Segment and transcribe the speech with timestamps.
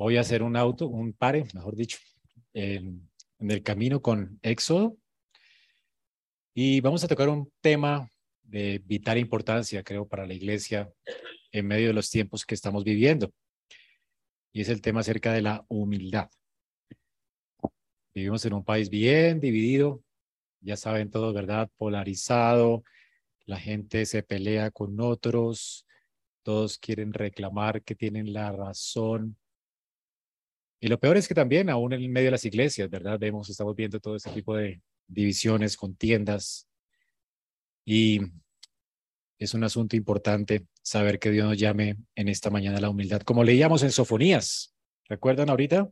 [0.00, 1.98] Voy a hacer un auto, un pare, mejor dicho,
[2.54, 3.06] en,
[3.38, 4.96] en el camino con Éxodo.
[6.54, 8.08] Y vamos a tocar un tema
[8.42, 10.90] de vital importancia, creo, para la iglesia
[11.52, 13.30] en medio de los tiempos que estamos viviendo.
[14.54, 16.30] Y es el tema acerca de la humildad.
[18.14, 20.02] Vivimos en un país bien dividido,
[20.62, 21.70] ya saben todos, ¿verdad?
[21.76, 22.84] Polarizado,
[23.44, 25.86] la gente se pelea con otros,
[26.42, 29.36] todos quieren reclamar que tienen la razón.
[30.80, 33.18] Y lo peor es que también, aún en medio de las iglesias, ¿verdad?
[33.18, 36.66] Vemos, estamos viendo todo este tipo de divisiones, contiendas.
[37.84, 38.20] Y
[39.38, 43.20] es un asunto importante saber que Dios nos llame en esta mañana a la humildad.
[43.20, 45.90] Como leíamos en Sofonías, ¿recuerdan ahorita?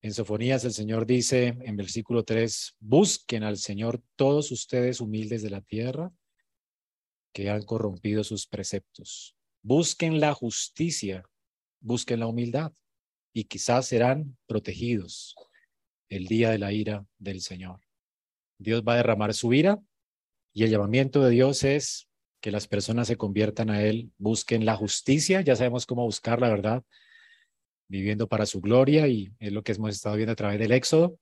[0.00, 5.50] En Sofonías el Señor dice en versículo 3, busquen al Señor todos ustedes humildes de
[5.50, 6.10] la tierra
[7.34, 9.36] que han corrompido sus preceptos.
[9.62, 11.22] Busquen la justicia,
[11.80, 12.72] busquen la humildad
[13.32, 15.34] y quizás serán protegidos
[16.08, 17.80] el día de la ira del Señor.
[18.58, 19.80] Dios va a derramar su ira
[20.52, 22.08] y el llamamiento de Dios es
[22.40, 26.48] que las personas se conviertan a Él, busquen la justicia, ya sabemos cómo buscar la
[26.48, 26.84] verdad,
[27.88, 31.18] viviendo para su gloria y es lo que hemos estado viendo a través del Éxodo.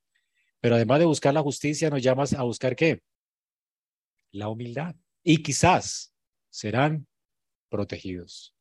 [0.61, 3.03] Pero además de buscar la justicia, nos llamas a buscar qué?
[4.33, 4.95] La humildad.
[5.23, 6.13] Y quizás
[6.51, 7.07] serán
[7.69, 8.55] protegidos.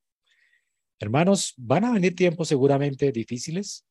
[1.01, 3.85] Hermanos, van a venir tiempos seguramente difíciles,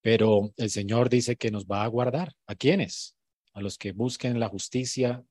[0.00, 2.32] pero el Señor dice que nos va a guardar.
[2.46, 3.16] ¿A quiénes?
[3.52, 5.22] A los que busquen la justicia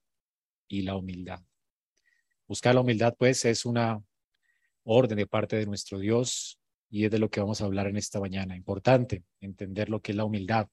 [0.68, 1.42] y la humildad.
[2.48, 4.04] Buscar la humildad, pues, es una
[4.84, 7.98] orden de parte de nuestro Dios y es de lo que vamos a hablar en
[7.98, 8.56] esta mañana.
[8.56, 10.68] Importante entender lo que es la humildad,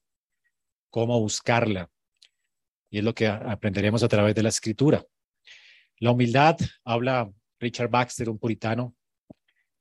[0.91, 1.89] cómo buscarla.
[2.91, 5.03] Y es lo que aprenderemos a través de la escritura.
[5.97, 8.95] La humildad, habla Richard Baxter, un puritano,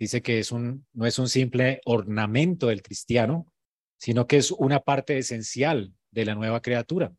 [0.01, 3.53] dice que es un, no es un simple ornamento del cristiano,
[3.97, 7.13] sino que es una parte esencial de la nueva criatura.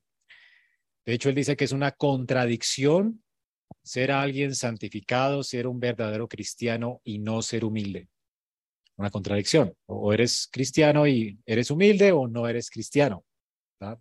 [1.05, 3.23] De hecho, él dice que es una contradicción
[3.83, 8.09] ser alguien santificado, ser un verdadero cristiano y no ser humilde
[9.01, 9.75] una contradicción.
[9.87, 13.25] O eres cristiano y eres humilde o no eres cristiano.
[13.81, 13.97] O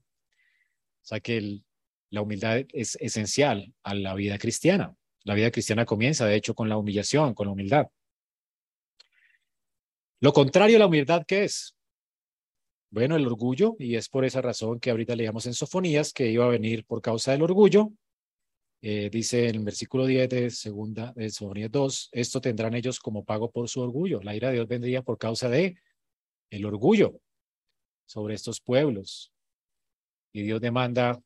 [1.03, 1.63] sea que
[2.11, 4.95] la humildad es esencial a la vida cristiana.
[5.25, 7.87] La vida cristiana comienza, de hecho, con la humillación, con la humildad.
[10.23, 11.75] Lo contrario a la humildad, ¿qué es?
[12.91, 16.45] Bueno, el orgullo, y es por esa razón que ahorita leíamos en Sofonías que iba
[16.45, 17.93] a venir por causa del orgullo,
[18.83, 23.25] eh, dice en el versículo 10 de segunda de Sofonías 2, esto tendrán ellos como
[23.25, 24.21] pago por su orgullo.
[24.23, 25.77] La ira de Dios vendría por causa de
[26.51, 27.19] el orgullo
[28.05, 29.33] sobre estos pueblos.
[30.35, 31.23] Y Dios demanda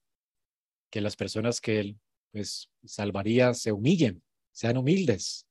[0.90, 1.98] que las personas que él
[2.30, 4.22] pues salvaría se humillen,
[4.52, 5.46] sean humildes.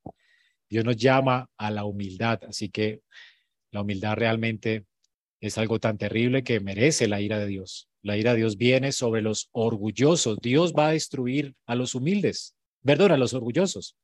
[0.70, 3.02] Dios nos llama a la humildad, así que
[3.74, 4.86] la humildad realmente
[5.42, 7.90] es algo tan terrible que merece la ira de Dios.
[8.04, 10.38] La ira de Dios viene sobre los orgullosos.
[10.42, 13.98] Dios va a destruir a los humildes, perdón, a los orgullosos.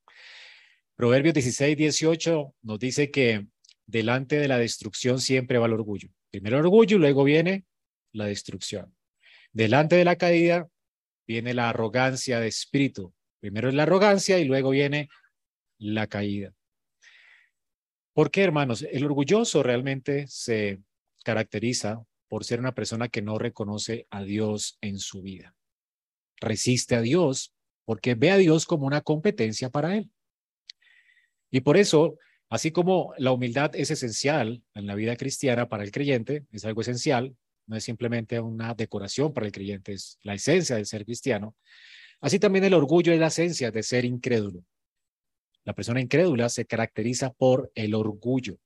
[0.96, 3.46] Proverbios 16, 18 nos dice que
[3.86, 6.10] delante de la destrucción siempre va el orgullo.
[6.32, 7.64] Primero el orgullo luego viene
[8.12, 8.94] la destrucción.
[9.54, 10.68] Delante de la caída
[11.28, 13.14] viene la arrogancia de espíritu.
[13.40, 15.10] Primero es la arrogancia y luego viene
[15.78, 16.54] la caída.
[18.20, 18.82] ¿Por qué, hermanos?
[18.82, 20.82] El orgulloso realmente se
[21.24, 25.56] caracteriza por ser una persona que no reconoce a Dios en su vida.
[26.42, 27.54] Resiste a Dios
[27.86, 30.12] porque ve a Dios como una competencia para él.
[31.50, 32.18] Y por eso,
[32.50, 36.82] así como la humildad es esencial en la vida cristiana para el creyente, es algo
[36.82, 37.38] esencial,
[37.68, 41.56] no es simplemente una decoración para el creyente, es la esencia de ser cristiano.
[42.20, 44.66] Así también el orgullo es la esencia de ser incrédulo.
[45.66, 48.58] La persona incrédula se caracteriza por el orgullo.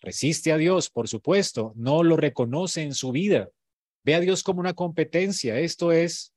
[0.00, 3.48] Resiste a Dios, por supuesto, no lo reconoce en su vida.
[4.04, 5.58] Ve a Dios como una competencia.
[5.58, 6.34] Esto es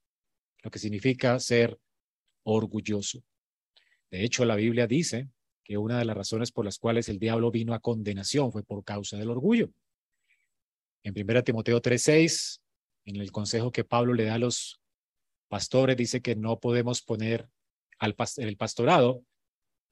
[0.62, 1.80] lo que significa ser
[2.44, 3.24] orgulloso.
[4.12, 5.30] De hecho, la Biblia dice
[5.64, 8.84] que una de las razones por las cuales el diablo vino a condenación fue por
[8.84, 9.72] causa del orgullo.
[11.04, 12.62] En 1 Timoteo 3:6,
[13.06, 14.80] en el consejo que Pablo le da a los
[15.48, 17.50] pastores, dice que no podemos poner
[17.98, 19.24] al el pastorado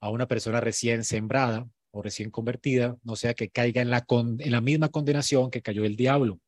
[0.00, 4.50] a una persona recién sembrada o recién convertida, no sea que caiga en la, en
[4.50, 6.40] la misma condenación que cayó el diablo.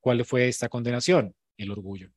[0.00, 1.34] ¿Cuál fue esta condenación?
[1.56, 2.10] El orgullo.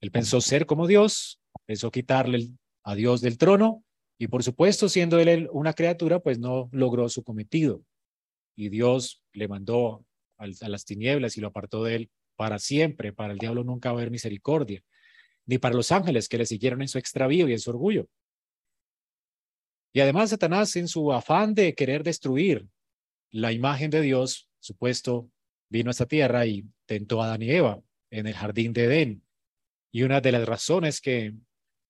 [0.00, 2.50] Él pensó ser como Dios, pensó quitarle
[2.82, 3.84] a Dios del trono
[4.18, 7.82] y por supuesto, siendo él una criatura, pues no logró su cometido.
[8.56, 10.04] Y Dios le mandó
[10.38, 13.12] a las tinieblas y lo apartó de él para siempre.
[13.12, 14.82] Para el diablo nunca va a haber misericordia,
[15.46, 18.06] ni para los ángeles que le siguieron en su extravío y en su orgullo.
[19.94, 22.66] Y además Satanás, en su afán de querer destruir
[23.30, 25.30] la imagen de Dios, supuesto,
[25.70, 27.80] vino a esta tierra y tentó a Adán y Eva
[28.10, 29.22] en el jardín de Edén.
[29.92, 31.32] Y una de las razones que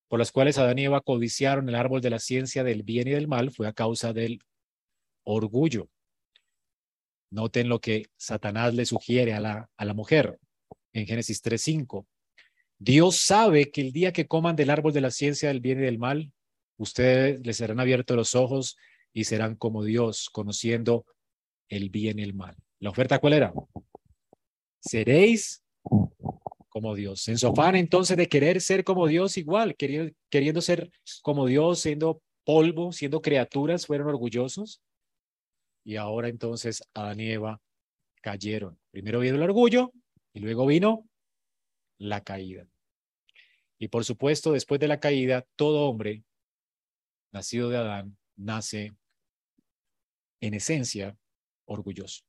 [0.06, 3.12] por las cuales Adán y Eva codiciaron el árbol de la ciencia del bien y
[3.12, 4.38] del mal fue a causa del
[5.24, 5.88] orgullo.
[7.30, 10.38] Noten lo que Satanás le sugiere a la, a la mujer
[10.92, 12.06] en Génesis 3.5.
[12.78, 15.82] Dios sabe que el día que coman del árbol de la ciencia del bien y
[15.82, 16.32] del mal,
[16.76, 18.76] ustedes les serán abiertos los ojos
[19.12, 21.06] y serán como Dios, conociendo
[21.68, 22.56] el bien y el mal.
[22.80, 23.52] ¿La oferta cuál era?
[24.80, 25.62] Seréis
[26.68, 27.28] como Dios.
[27.28, 30.90] En su afán entonces de querer ser como Dios igual, queriendo, queriendo ser
[31.22, 34.82] como Dios, siendo polvo, siendo criaturas, fueron orgullosos.
[35.84, 37.60] Y ahora entonces Adán y Eva
[38.20, 38.78] cayeron.
[38.90, 39.92] Primero vino el orgullo
[40.32, 41.08] y luego vino
[41.98, 42.66] la caída.
[43.78, 46.24] Y por supuesto, después de la caída, todo hombre
[47.34, 48.94] nacido de Adán nace
[50.40, 51.18] en esencia
[51.66, 52.22] orgulloso,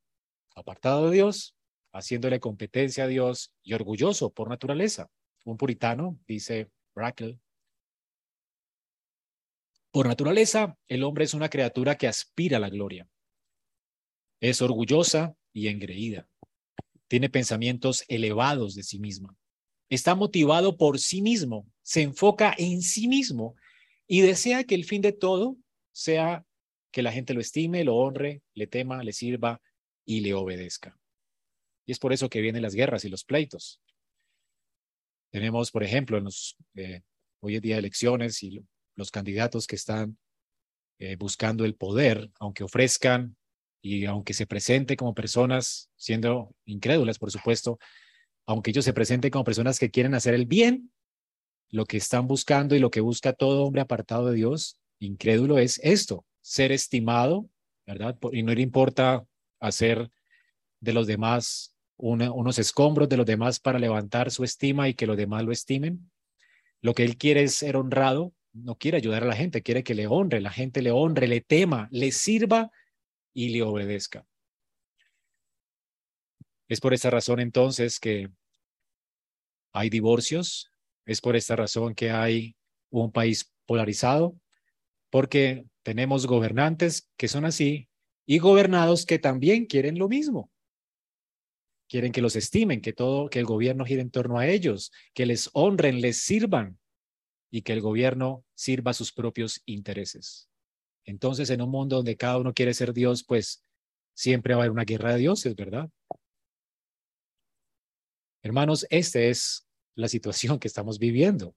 [0.55, 1.55] apartado de Dios,
[1.93, 5.09] haciéndole competencia a Dios y orgulloso por naturaleza.
[5.45, 7.39] Un puritano, dice Brackle,
[9.91, 13.07] por naturaleza, el hombre es una criatura que aspira a la gloria.
[14.41, 16.27] Es orgullosa y engreída.
[17.07, 19.37] Tiene pensamientos elevados de sí misma.
[19.87, 23.55] Está motivado por sí mismo, se enfoca en sí mismo
[24.07, 25.57] y desea que el fin de todo
[25.91, 26.45] sea
[26.91, 29.61] que la gente lo estime, lo honre, le tema, le sirva
[30.05, 30.97] y le obedezca.
[31.85, 33.81] Y es por eso que vienen las guerras y los pleitos.
[35.31, 37.01] Tenemos, por ejemplo, en los, eh,
[37.41, 38.63] hoy en día elecciones y
[38.95, 40.17] los candidatos que están
[40.99, 43.35] eh, buscando el poder, aunque ofrezcan
[43.81, 47.77] y aunque se presente como personas, siendo incrédulas, por supuesto,
[48.45, 50.91] aunque ellos se presenten como personas que quieren hacer el bien,
[51.75, 55.77] lo que están buscando y lo que busca todo hombre apartado de Dios, incrédulo, es
[55.83, 57.49] esto, ser estimado,
[57.85, 58.17] ¿verdad?
[58.31, 59.25] Y no le importa
[59.59, 60.09] hacer
[60.79, 65.17] de los demás unos escombros de los demás para levantar su estima y que los
[65.17, 66.09] demás lo estimen.
[66.81, 69.95] Lo que él quiere es ser honrado, no quiere ayudar a la gente, quiere que
[69.95, 72.71] le honre, la gente le honre, le tema, le sirva
[73.33, 74.25] y le obedezca.
[76.69, 78.29] Es por esta razón entonces que
[79.73, 80.71] hay divorcios,
[81.05, 82.55] es por esta razón que hay
[82.89, 84.35] un país polarizado,
[85.09, 87.89] porque tenemos gobernantes que son así
[88.25, 90.49] y gobernados que también quieren lo mismo
[91.87, 95.25] quieren que los estimen, que todo, que el gobierno gire en torno a ellos, que
[95.25, 96.79] les honren, les sirvan
[97.51, 100.49] y que el gobierno sirva sus propios intereses.
[101.05, 103.63] Entonces, en un mundo donde cada uno quiere ser Dios, pues
[104.13, 105.89] siempre va a haber una guerra de dioses, ¿verdad?
[108.41, 109.64] Hermanos, esta es
[109.95, 111.55] la situación que estamos viviendo.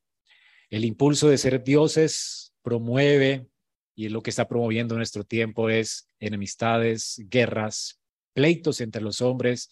[0.70, 3.46] El impulso de ser dioses promueve
[3.94, 8.00] y lo que está promoviendo nuestro tiempo es enemistades, guerras,
[8.32, 9.70] pleitos entre los hombres,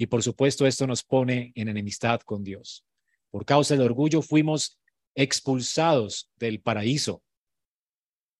[0.00, 2.86] y por supuesto, esto nos pone en enemistad con Dios.
[3.30, 4.78] Por causa del orgullo fuimos
[5.16, 7.22] expulsados del paraíso.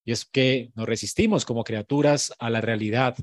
[0.05, 3.17] Y es que nos resistimos como criaturas a la realidad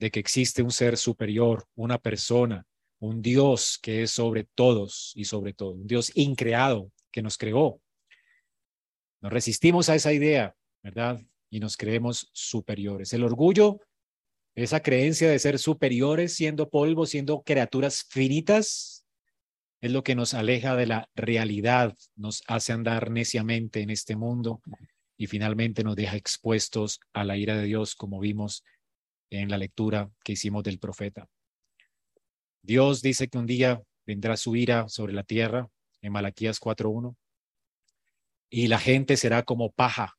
[0.00, 2.66] de que existe un ser superior, una persona,
[3.00, 7.80] un Dios que es sobre todos y sobre todo, un Dios increado que nos creó.
[9.20, 11.20] Nos resistimos a esa idea, ¿verdad?
[11.50, 13.12] Y nos creemos superiores.
[13.12, 13.80] El orgullo
[14.62, 19.06] esa creencia de ser superiores siendo polvo, siendo criaturas finitas,
[19.80, 24.60] es lo que nos aleja de la realidad, nos hace andar neciamente en este mundo
[25.16, 28.64] y finalmente nos deja expuestos a la ira de Dios, como vimos
[29.30, 31.28] en la lectura que hicimos del profeta.
[32.68, 35.70] Dios dice que un día vendrá su ira sobre la tierra,
[36.02, 37.16] en Malaquías 4.1,
[38.50, 40.18] y la gente será como paja.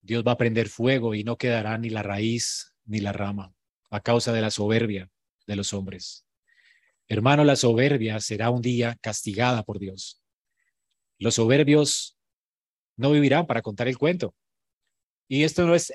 [0.00, 3.52] Dios va a prender fuego y no quedará ni la raíz ni la rama,
[3.90, 5.10] a causa de la soberbia
[5.48, 6.24] de los hombres.
[7.08, 10.22] Hermano, la soberbia será un día castigada por Dios.
[11.18, 12.16] Los soberbios
[12.96, 14.36] no vivirán para contar el cuento.
[15.26, 15.92] Y esto no es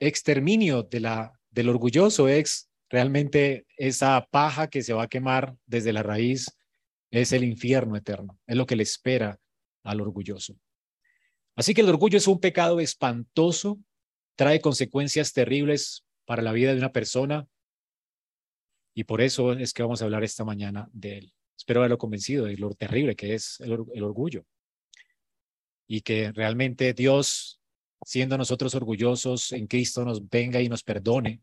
[0.00, 5.92] exterminio de la, del orgulloso, es realmente esa paja que se va a quemar desde
[5.92, 6.46] la raíz,
[7.10, 9.38] es el infierno eterno, es lo que le espera
[9.82, 10.56] al orgulloso.
[11.56, 13.78] Así que el orgullo es un pecado espantoso
[14.36, 17.46] trae consecuencias terribles para la vida de una persona
[18.94, 21.34] y por eso es que vamos a hablar esta mañana de él.
[21.56, 23.72] Espero haberlo convencido de lo terrible que es el,
[24.02, 24.44] orgullo
[25.86, 27.60] y que realmente Dios,
[28.04, 31.42] siendo nosotros orgullosos en Cristo, nos venga y nos perdone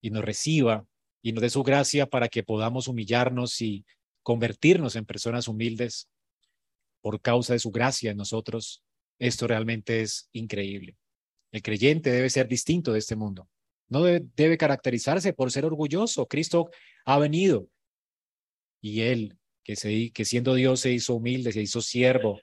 [0.00, 0.86] y nos reciba
[1.22, 3.84] y nos dé su gracia para que podamos humillarnos y
[4.22, 6.08] convertirnos en personas humildes
[7.00, 8.82] por causa de su gracia en nosotros.
[9.18, 10.96] Esto realmente es increíble.
[11.52, 13.48] El creyente debe ser distinto de este mundo.
[13.88, 16.26] no debe, caracterizarse por ser orgulloso.
[16.26, 16.70] Cristo
[17.04, 17.66] ha venido
[18.80, 22.40] y él, que, se, que siendo Dios se hizo humilde, se hizo siervo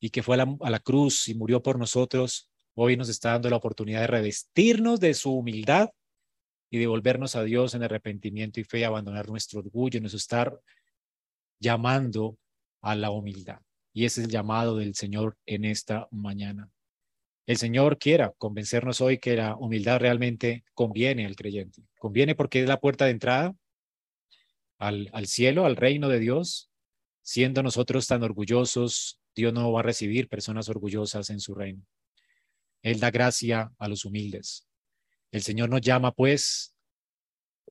[0.00, 3.32] y que fue a la, a la cruz y murió por nosotros, hoy nos está
[3.32, 5.90] dando la oportunidad de revestirnos de su humildad
[6.70, 10.58] y de volvernos a Dios en arrepentimiento y fe y abandonar nuestro orgullo, nos estar
[11.60, 12.38] llamando
[12.80, 13.60] a la humildad.
[13.92, 16.70] Y ese es el llamado del Señor en esta mañana.
[17.46, 21.82] El Señor quiera convencernos hoy que la humildad realmente conviene al creyente.
[21.98, 23.54] Conviene porque es la puerta de entrada
[24.78, 26.70] al, al cielo, al reino de Dios.
[27.22, 31.82] Siendo nosotros tan orgullosos, Dios no va a recibir personas orgullosas en su reino.
[32.82, 34.66] Él da gracia a los humildes.
[35.34, 36.76] El Señor nos llama, pues,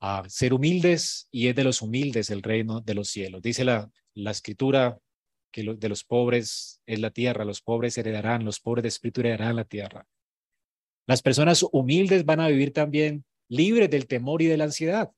[0.01, 3.41] a ser humildes y es de los humildes el reino de los cielos.
[3.41, 5.00] Dice la, la escritura
[5.50, 9.55] que de los pobres es la tierra, los pobres heredarán, los pobres de espíritu heredarán
[9.55, 10.05] la tierra.
[11.08, 15.13] Las personas humildes van a vivir también libres del temor y de la ansiedad.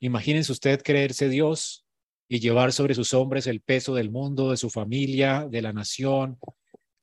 [0.00, 1.86] Imagínense usted creerse Dios
[2.28, 6.36] y llevar sobre sus hombres el peso del mundo, de su familia, de la nación,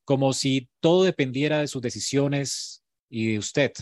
[0.04, 3.72] como si todo dependiera de sus decisiones y de usted.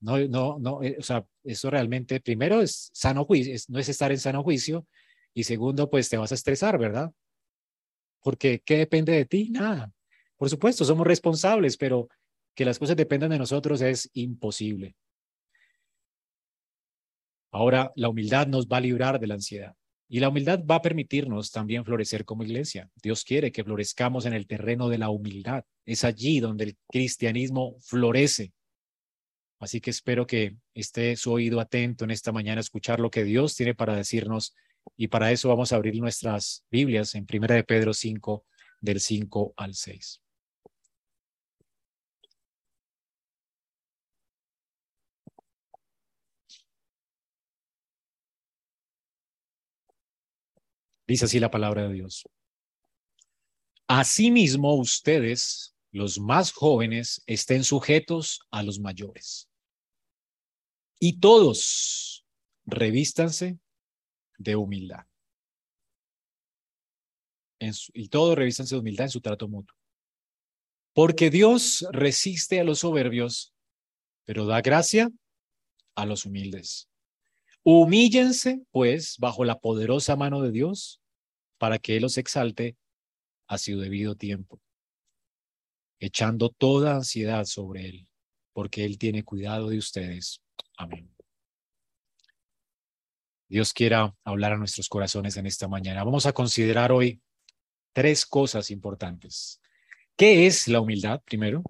[0.00, 4.12] No, no, no, eh, o sea, eso realmente, primero es sano juicio, no es estar
[4.12, 4.86] en sano juicio,
[5.34, 7.12] y segundo, pues te vas a estresar, ¿verdad?
[8.22, 9.50] Porque ¿qué depende de ti?
[9.50, 9.92] Nada.
[10.36, 12.08] Por supuesto, somos responsables, pero
[12.54, 14.96] que las cosas dependan de nosotros es imposible.
[17.52, 19.74] Ahora, la humildad nos va a librar de la ansiedad.
[20.08, 22.88] Y la humildad va a permitirnos también florecer como iglesia.
[23.02, 25.64] Dios quiere que florezcamos en el terreno de la humildad.
[25.84, 28.52] Es allí donde el cristianismo florece.
[29.58, 33.24] Así que espero que esté su oído atento en esta mañana a escuchar lo que
[33.24, 34.54] Dios tiene para decirnos.
[34.96, 38.44] Y para eso vamos a abrir nuestras Biblias en Primera de Pedro 5,
[38.80, 40.22] del 5 al 6.
[51.08, 52.24] Dice así la palabra de Dios.
[53.86, 59.45] Asimismo, ustedes los más jóvenes estén sujetos a los mayores.
[60.98, 62.24] Y todos
[62.64, 63.58] revístanse
[64.38, 65.06] de humildad.
[67.94, 69.76] y todos revístanse de humildad en su trato mutuo.
[70.92, 73.54] Porque Dios resiste a los soberbios,
[74.24, 75.10] pero da gracia
[75.94, 76.88] a los humildes.
[77.62, 81.00] Humíllense, pues, bajo la poderosa mano de Dios,
[81.58, 82.76] para que Él los exalte
[83.46, 84.60] a su debido tiempo
[85.98, 88.08] echando toda ansiedad sobre Él,
[88.52, 90.42] porque Él tiene cuidado de ustedes.
[90.76, 91.10] Amén.
[93.48, 96.04] Dios quiera hablar a nuestros corazones en esta mañana.
[96.04, 97.20] Vamos a considerar hoy
[97.92, 99.60] tres cosas importantes.
[100.16, 101.62] ¿Qué es la humildad primero?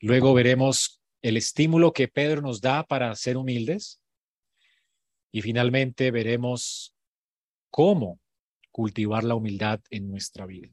[0.00, 4.00] Luego veremos el estímulo que Pedro nos da para ser humildes.
[5.32, 6.94] Y finalmente veremos
[7.70, 8.20] cómo
[8.70, 10.68] cultivar la humildad en nuestra vida.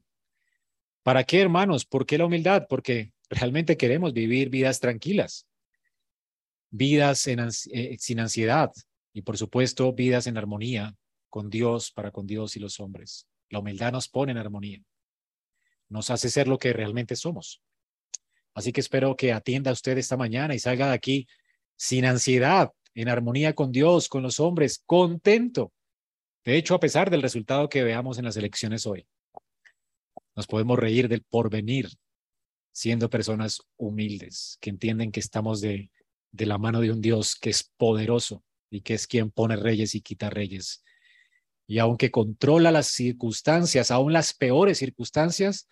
[1.02, 1.86] ¿Para qué, hermanos?
[1.86, 2.66] ¿Por qué la humildad?
[2.68, 5.47] Porque realmente queremos vivir vidas tranquilas,
[6.70, 8.72] vidas eh, sin ansiedad
[9.12, 10.94] y, por supuesto, vidas en armonía
[11.28, 13.26] con Dios, para con Dios y los hombres.
[13.50, 14.82] La humildad nos pone en armonía,
[15.88, 17.62] nos hace ser lo que realmente somos.
[18.54, 21.26] Así que espero que atienda usted esta mañana y salga de aquí
[21.76, 25.72] sin ansiedad, en armonía con Dios, con los hombres, contento.
[26.44, 29.06] De hecho, a pesar del resultado que veamos en las elecciones hoy.
[30.34, 31.88] Nos podemos reír del porvenir,
[32.72, 35.90] siendo personas humildes, que entienden que estamos de,
[36.30, 39.94] de la mano de un Dios que es poderoso y que es quien pone reyes
[39.94, 40.84] y quita reyes.
[41.66, 45.68] Y aunque controla las circunstancias, aún las peores circunstancias,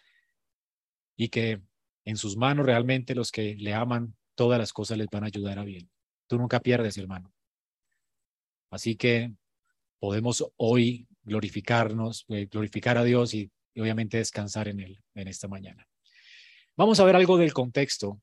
[1.16, 1.62] y que
[2.04, 5.58] en sus manos realmente los que le aman, todas las cosas les van a ayudar
[5.58, 5.90] a bien.
[6.26, 7.32] Tú nunca pierdes, hermano.
[8.70, 9.32] Así que
[9.98, 15.48] podemos hoy glorificarnos, eh, glorificar a Dios y y obviamente descansar en él en esta
[15.48, 15.86] mañana.
[16.76, 18.20] Vamos a ver algo del contexto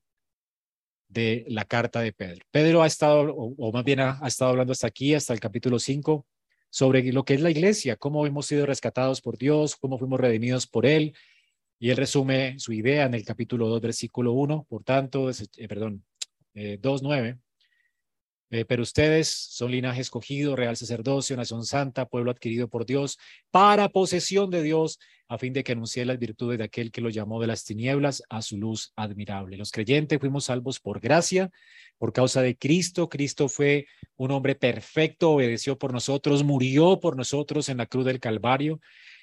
[1.14, 2.44] de la carta de Pedro.
[2.50, 6.26] Pedro ha estado, o, más bien ha, estado hablando hasta aquí, hasta el capítulo 5,
[6.68, 10.66] sobre lo que es la iglesia, cómo hemos sido rescatados por Dios, cómo fuimos redimidos
[10.66, 11.14] por Él.
[11.78, 16.04] Y él resume su idea en el capítulo 2, versículo 1, por tanto, eh, perdón,
[16.54, 17.38] eh, 2.9.
[18.50, 23.18] Eh, pero ustedes son linaje escogido, real sacerdocio, nación santa, pueblo adquirido por Dios,
[23.50, 24.98] para posesión de Dios,
[25.28, 28.22] a fin de que anuncie las virtudes de aquel que lo llamó de las tinieblas
[28.28, 29.56] a su luz admirable.
[29.56, 31.50] Los creyentes fuimos salvos por gracia,
[31.98, 33.08] por causa de Cristo.
[33.08, 33.86] Cristo fue
[34.16, 38.80] un hombre perfecto, obedeció por nosotros, murió por nosotros en la cruz del Calvario.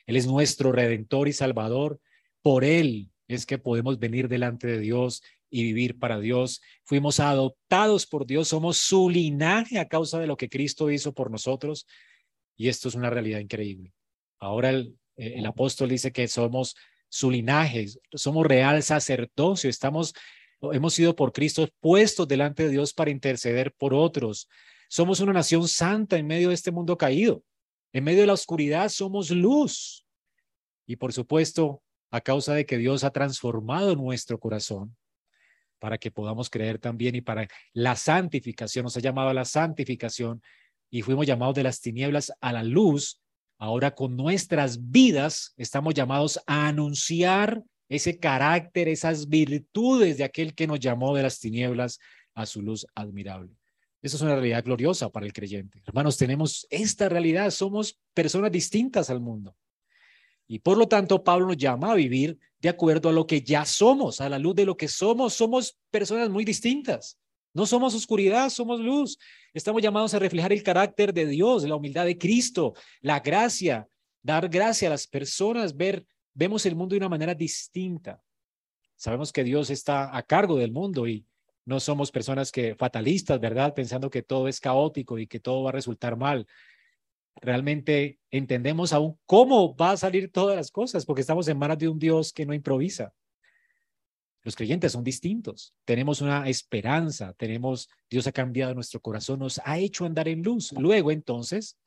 [0.07, 1.99] Él es nuestro redentor y salvador.
[2.41, 6.61] Por él es que podemos venir delante de Dios y vivir para Dios.
[6.83, 11.29] Fuimos adoptados por Dios, somos su linaje a causa de lo que Cristo hizo por
[11.29, 11.85] nosotros.
[12.57, 13.93] Y esto es una realidad increíble.
[14.39, 16.75] Ahora el, el apóstol dice que somos
[17.09, 20.13] su linaje, somos real sacerdocio, estamos,
[20.61, 24.47] hemos sido por Cristo puestos delante de Dios para interceder por otros.
[24.87, 27.43] Somos una nación santa en medio de este mundo caído.
[27.93, 30.05] En medio de la oscuridad somos luz.
[30.87, 34.95] Y por supuesto, a causa de que Dios ha transformado nuestro corazón
[35.81, 40.41] para que podamos creer también y para la santificación, nos ha llamado a la santificación
[40.89, 43.21] y fuimos llamados de las tinieblas a la luz
[43.61, 50.65] Ahora con nuestras vidas estamos llamados a anunciar ese carácter, esas virtudes de aquel que
[50.65, 51.99] nos llamó de las tinieblas
[52.33, 53.55] a su luz admirable.
[54.01, 55.79] Eso es una realidad gloriosa para el creyente.
[55.85, 59.55] Hermanos, tenemos esta realidad, somos personas distintas al mundo.
[60.47, 63.65] Y por lo tanto, Pablo nos llama a vivir de acuerdo a lo que ya
[63.65, 65.33] somos, a la luz de lo que somos.
[65.33, 67.17] Somos personas muy distintas.
[67.53, 69.17] No somos oscuridad, somos luz.
[69.53, 73.87] Estamos llamados a reflejar el carácter de Dios, la humildad de Cristo, la gracia,
[74.21, 78.21] dar gracia a las personas, ver, vemos el mundo de una manera distinta.
[78.95, 81.25] Sabemos que Dios está a cargo del mundo y
[81.65, 83.73] no somos personas que fatalistas, ¿verdad?
[83.73, 86.45] Pensando que todo es caótico y que todo va a resultar mal.
[87.35, 91.87] Realmente entendemos aún cómo va a salir todas las cosas, porque estamos en manos de
[91.87, 93.13] un Dios que no improvisa.
[94.43, 95.73] Los creyentes son distintos.
[95.85, 100.71] Tenemos una esperanza, tenemos, Dios ha cambiado nuestro corazón, nos ha hecho andar en luz.
[100.73, 101.77] Luego, entonces,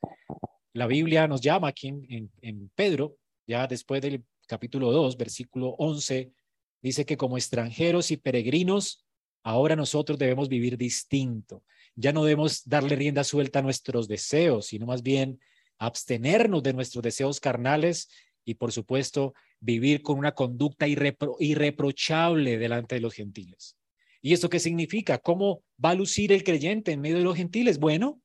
[0.72, 6.32] la Biblia nos llama aquí en, en, Pedro, ya después del capítulo 2, versículo 11,
[6.80, 9.03] dice que como extranjeros y peregrinos,
[9.44, 11.62] ahora nosotros debemos vivir distinto.
[11.94, 15.38] Ya no debemos darle rienda suelta a nuestros deseos, sino más bien
[15.78, 18.08] abstenernos de nuestros deseos carnales
[18.44, 23.76] y, por supuesto, vivir con una conducta irreprochable delante de los gentiles.
[24.20, 25.18] ¿Y esto qué significa?
[25.18, 27.78] ¿Cómo va a lucir el creyente en medio de los gentiles?
[27.78, 28.20] Bueno,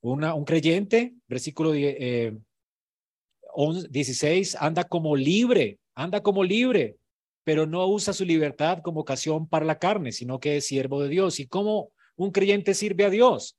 [0.00, 6.96] un creyente, versículo 16, eh, anda como libre, anda como libre,
[7.44, 11.10] pero no usa su libertad como ocasión para la carne, sino que es siervo de
[11.10, 11.38] Dios.
[11.38, 13.58] ¿Y cómo un creyente sirve a Dios?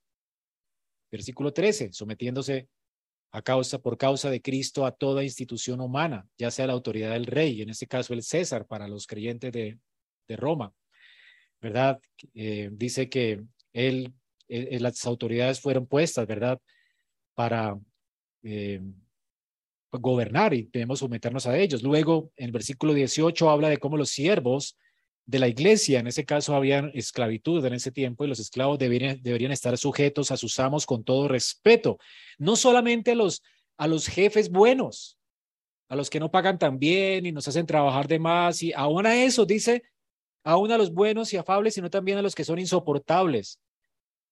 [1.11, 2.67] Versículo 13, sometiéndose
[3.31, 7.25] a causa, por causa de Cristo a toda institución humana, ya sea la autoridad del
[7.25, 9.77] rey, en este caso el César para los creyentes de,
[10.27, 10.73] de Roma,
[11.61, 11.99] ¿verdad?
[12.33, 13.43] Eh, dice que
[13.73, 14.13] él,
[14.47, 16.59] eh, eh, las autoridades fueron puestas, ¿verdad?
[17.33, 17.77] Para
[19.99, 21.83] gobernar y debemos someternos a ellos.
[21.83, 24.77] Luego, en el versículo 18 habla de cómo los siervos
[25.25, 25.99] de la iglesia.
[25.99, 30.31] En ese caso había esclavitud en ese tiempo y los esclavos deberían, deberían estar sujetos
[30.31, 31.97] a sus amos con todo respeto.
[32.37, 33.41] No solamente a los,
[33.77, 35.17] a los jefes buenos,
[35.87, 39.05] a los que no pagan tan bien y nos hacen trabajar de más, y aún
[39.05, 39.83] a eso dice,
[40.43, 43.59] aún a los buenos y afables, sino también a los que son insoportables.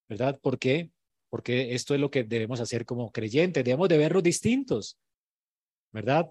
[0.08, 0.39] ¿Verdad?
[0.41, 0.89] ¿Por qué?
[1.30, 4.97] Porque esto es lo que debemos hacer como creyentes, debemos de verlos distintos.
[5.94, 6.30] ¿Verdad?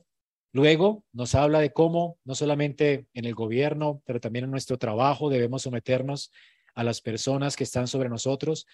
[0.53, 5.31] Luego nos habla de cómo no solamente en el gobierno, pero también en nuestro trabajo
[5.31, 6.31] debemos someternos
[6.75, 8.67] a las personas que están sobre nosotros.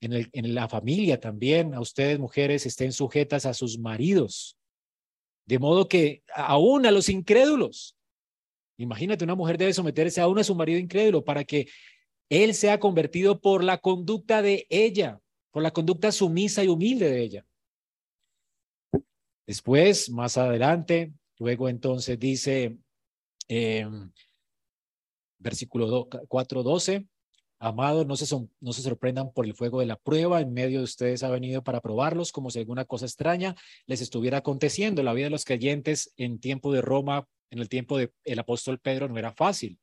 [0.00, 4.56] En, la familia también, a ustedes mujeres estén sujetas a sus maridos.
[5.46, 7.96] De modo que aún a los incrédulos.
[8.76, 11.66] Imagínate, una mujer debe someterse aún a su marido incrédulo para que
[12.28, 15.20] él sea convertido por la conducta de ella,
[15.50, 17.46] por la conducta sumisa y humilde de ella.
[19.46, 22.78] Después, más adelante, luego entonces dice,
[23.48, 23.88] eh,
[25.38, 27.06] versículo 4.12,
[27.58, 30.42] Amados, no se, sorprendan por el fuego de la prueba.
[30.42, 33.56] En medio de ustedes ha venido para probarlos, como si alguna cosa extraña
[33.86, 35.02] les estuviera aconteciendo.
[35.02, 38.78] La vida de los creyentes en tiempo de Roma, en el tiempo del el apóstol
[38.78, 39.78] Pedro, no era fácil.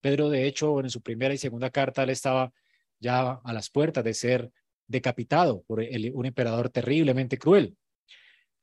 [0.00, 2.52] Pedro, de hecho, en su primera y segunda carta, él estaba
[3.00, 4.52] ya a las puertas de ser
[4.86, 7.76] decapitado por un emperador terriblemente cruel.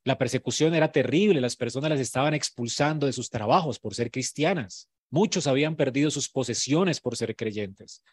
[0.04, 4.89] La persecución era terrible, las personas las estaban expulsando de sus trabajos por ser cristianas.
[5.10, 8.04] Muchos habían perdido sus posesiones por ser creyentes.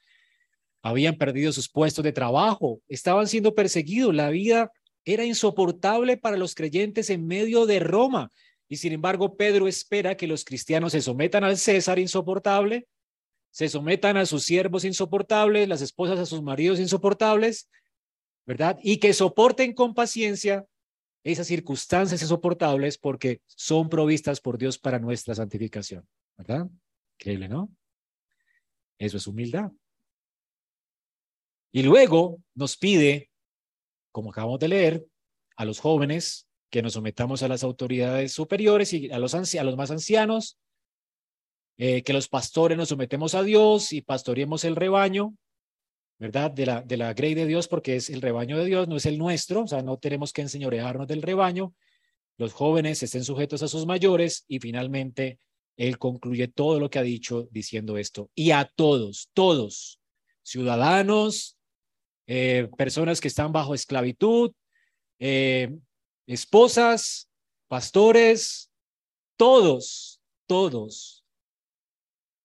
[0.82, 4.14] Habían perdido sus puestos de trabajo, estaban siendo perseguidos.
[4.14, 4.70] La vida
[5.04, 8.30] era insoportable para los creyentes en medio de Roma.
[8.68, 12.86] Y sin embargo, Pedro espera que los cristianos se sometan al César insoportable,
[13.50, 17.68] se sometan a sus siervos insoportables, las esposas a sus maridos insoportables,
[18.46, 18.78] ¿verdad?
[18.82, 20.66] Y que soporten con paciencia
[21.22, 26.06] esas circunstancias insoportables porque son provistas por Dios para nuestra santificación,
[26.36, 26.68] ¿verdad?
[27.18, 27.70] Increíble, ¿no?
[28.98, 29.70] Eso es humildad.
[31.72, 33.30] Y luego nos pide,
[34.12, 35.06] como acabamos de leer,
[35.56, 39.34] a los jóvenes que nos sometamos a las autoridades superiores y a los,
[39.76, 40.58] más ancianos.
[41.76, 45.34] eh, que los pastores nos sometemos a Dios y pastoreemos el rebaño,
[46.20, 46.50] ¿verdad?
[46.50, 49.06] De la, de la grey de Dios, porque es el rebaño de Dios, no es
[49.06, 51.74] el nuestro, o sea, no tenemos que enseñorearnos del rebaño.
[52.36, 55.40] Los jóvenes estén sujetos a sus mayores y finalmente
[55.78, 58.30] él concluye todo lo que ha dicho diciendo esto.
[58.34, 59.98] Y a todos, todos,
[60.42, 61.56] ciudadanos,
[62.26, 64.52] eh, personas que están bajo esclavitud,
[65.18, 65.74] eh,
[66.26, 67.30] esposas,
[67.66, 68.70] pastores,
[69.38, 71.24] todos, todos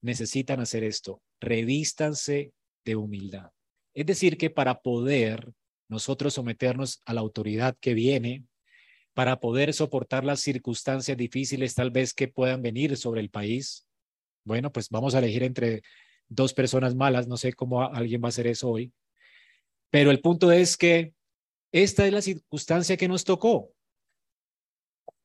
[0.02, 1.22] necesitan hacer esto.
[1.42, 2.54] Revístanse
[2.86, 3.55] de humildad.
[3.96, 5.54] Es decir, que para poder
[5.88, 8.44] nosotros someternos a la autoridad que viene,
[9.14, 13.88] para poder soportar las circunstancias difíciles tal vez que puedan venir sobre el país,
[14.44, 15.82] bueno, pues vamos a elegir entre
[16.28, 18.92] dos personas malas, no sé cómo alguien va a hacer eso hoy,
[19.90, 21.14] pero el punto es que
[21.72, 23.72] esta es la circunstancia que nos tocó.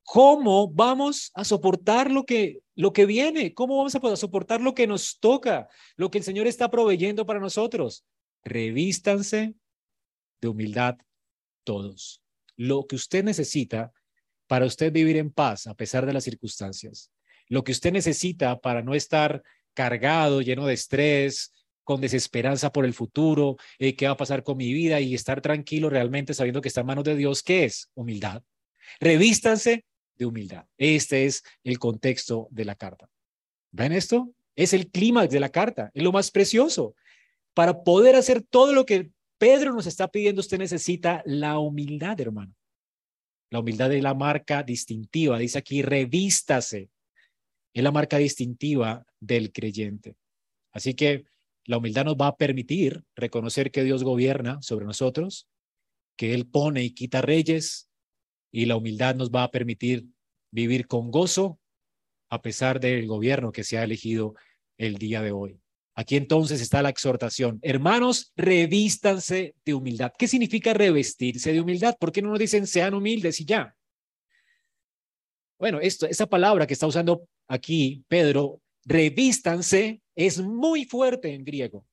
[0.04, 3.52] ¿Cómo vamos a soportar lo que, lo que viene?
[3.54, 7.26] ¿Cómo vamos a poder soportar lo que nos toca, lo que el Señor está proveyendo
[7.26, 8.04] para nosotros?
[8.42, 9.54] Revístanse
[10.40, 10.98] de humildad
[11.64, 12.22] todos.
[12.56, 13.92] Lo que usted necesita
[14.46, 17.12] para usted vivir en paz a pesar de las circunstancias.
[17.46, 19.42] Lo que usted necesita para no estar
[19.74, 21.52] cargado, lleno de estrés,
[21.84, 25.40] con desesperanza por el futuro, eh, qué va a pasar con mi vida y estar
[25.40, 27.90] tranquilo realmente sabiendo que está en manos de Dios, ¿qué es?
[27.94, 28.42] Humildad.
[29.00, 29.84] Revístanse
[30.16, 30.66] de humildad.
[30.76, 33.08] Este es el contexto de la carta.
[33.72, 34.32] ¿Ven esto?
[34.54, 36.94] Es el clímax de la carta, es lo más precioso.
[37.54, 42.54] Para poder hacer todo lo que Pedro nos está pidiendo, usted necesita la humildad, hermano.
[43.50, 45.38] La humildad es la marca distintiva.
[45.38, 46.90] Dice aquí, revístase.
[47.72, 50.16] Es la marca distintiva del creyente.
[50.72, 51.24] Así que
[51.64, 55.48] la humildad nos va a permitir reconocer que Dios gobierna sobre nosotros,
[56.16, 57.88] que Él pone y quita reyes,
[58.52, 60.06] y la humildad nos va a permitir
[60.50, 61.60] vivir con gozo
[62.28, 64.34] a pesar del gobierno que se ha elegido
[64.78, 65.60] el día de hoy.
[65.94, 67.58] Aquí entonces está la exhortación.
[67.62, 70.12] Hermanos, revístanse de humildad.
[70.18, 71.96] ¿Qué significa revestirse de humildad?
[71.98, 73.74] ¿Por qué no nos dicen sean humildes y ya?
[75.58, 81.84] Bueno, esto, esa palabra que está usando aquí Pedro, revístanse, es muy fuerte en griego.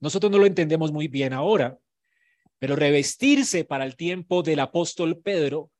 [0.00, 1.78] Nosotros no lo entendemos muy bien ahora,
[2.58, 5.70] pero revestirse para el tiempo del apóstol Pedro,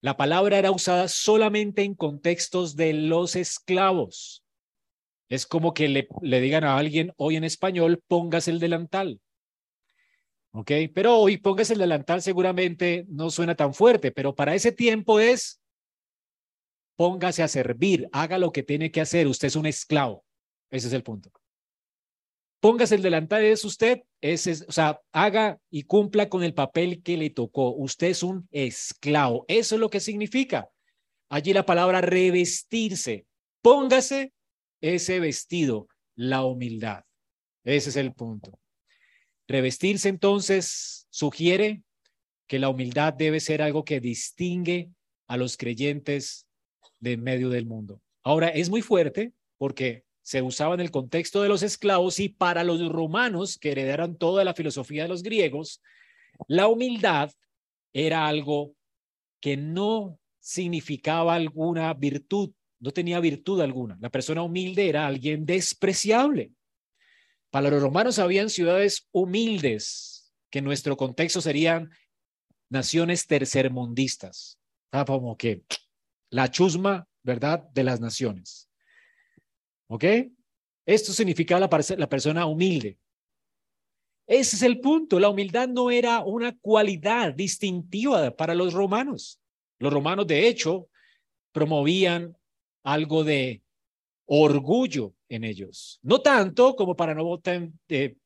[0.00, 4.44] la palabra era usada solamente en contextos de los esclavos.
[5.32, 9.18] Es como que le, digan a alguien hoy en español, pongas el delantal.
[10.50, 10.70] ¿Ok?
[10.94, 15.62] Pero hoy pongas el delantal seguramente no suena tan fuerte, pero para ese tiempo es
[16.96, 20.22] póngase a servir, haga lo que tiene que hacer, usted es un esclavo.
[20.70, 21.30] Ese es el punto.
[22.60, 27.16] Póngase el delantal, es usted, ese o sea, haga y cumpla con el papel que
[27.16, 27.74] le tocó.
[27.74, 29.46] Usted es un esclavo.
[29.48, 30.68] Eso es lo que significa.
[31.30, 33.24] Allí la palabra revestirse.
[33.62, 34.34] Póngase
[34.82, 37.04] ese vestido, la humildad.
[37.64, 38.60] Ese es el punto.
[39.48, 41.82] Revestirse entonces sugiere
[42.46, 44.90] que la humildad debe ser algo que distingue
[45.26, 46.46] a los creyentes
[47.00, 48.00] de en medio del mundo.
[48.22, 52.62] Ahora, es muy fuerte porque se usaba en el contexto de los esclavos y para
[52.62, 55.82] los romanos que heredaron toda la filosofía de los griegos,
[56.46, 57.30] la humildad
[57.92, 58.74] era algo
[59.40, 63.96] que no significaba alguna virtud no tenía virtud alguna.
[64.00, 66.52] La persona humilde era alguien despreciable.
[67.50, 71.90] Para los romanos habían ciudades humildes, que en nuestro contexto serían
[72.68, 74.58] naciones tercermundistas.
[75.06, 75.62] como que
[76.30, 78.68] la chusma, ¿verdad?, de las naciones.
[79.88, 80.04] ¿Ok?
[80.84, 82.98] Esto significaba la persona humilde.
[84.26, 85.20] Ese es el punto.
[85.20, 89.40] La humildad no era una cualidad distintiva para los romanos.
[89.78, 90.88] Los romanos, de hecho,
[91.52, 92.36] promovían
[92.82, 93.62] algo de
[94.26, 95.98] orgullo en ellos.
[96.02, 97.40] No tanto como para no
[97.88, 98.16] eh,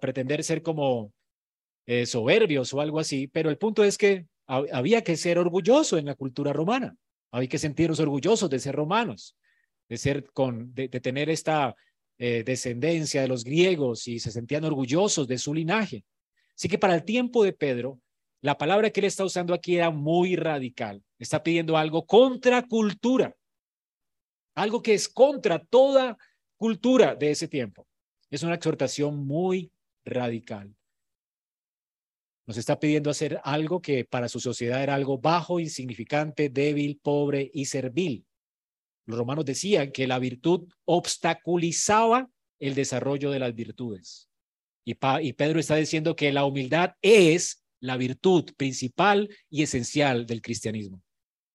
[0.00, 1.12] pretender ser como
[1.86, 6.06] eh, soberbios o algo así, pero el punto es que había que ser orgulloso en
[6.06, 6.94] la cultura romana.
[7.30, 9.36] Había que sentirnos orgullosos de ser romanos,
[9.88, 11.74] de ser con, de, tener esta
[12.18, 16.04] eh, descendencia de los griegos y se sentían orgullosos de su linaje.
[16.54, 18.00] Así que para el tiempo de Pedro,
[18.42, 21.02] la palabra que él está usando aquí era muy radical.
[21.18, 23.34] Está pidiendo algo contra cultura
[24.54, 26.16] algo que es contra toda
[26.56, 27.86] cultura de ese tiempo.
[28.30, 29.70] Es una exhortación muy
[30.04, 30.74] radical.
[32.46, 37.50] Nos está pidiendo hacer algo que para su sociedad era algo bajo, insignificante, débil, pobre
[37.54, 38.26] y servil.
[39.06, 44.28] Los romanos decían que la virtud obstaculizaba el desarrollo de las virtudes.
[44.84, 50.42] Y, y Pedro está diciendo que la humildad es la virtud principal y esencial del
[50.42, 51.02] cristianismo.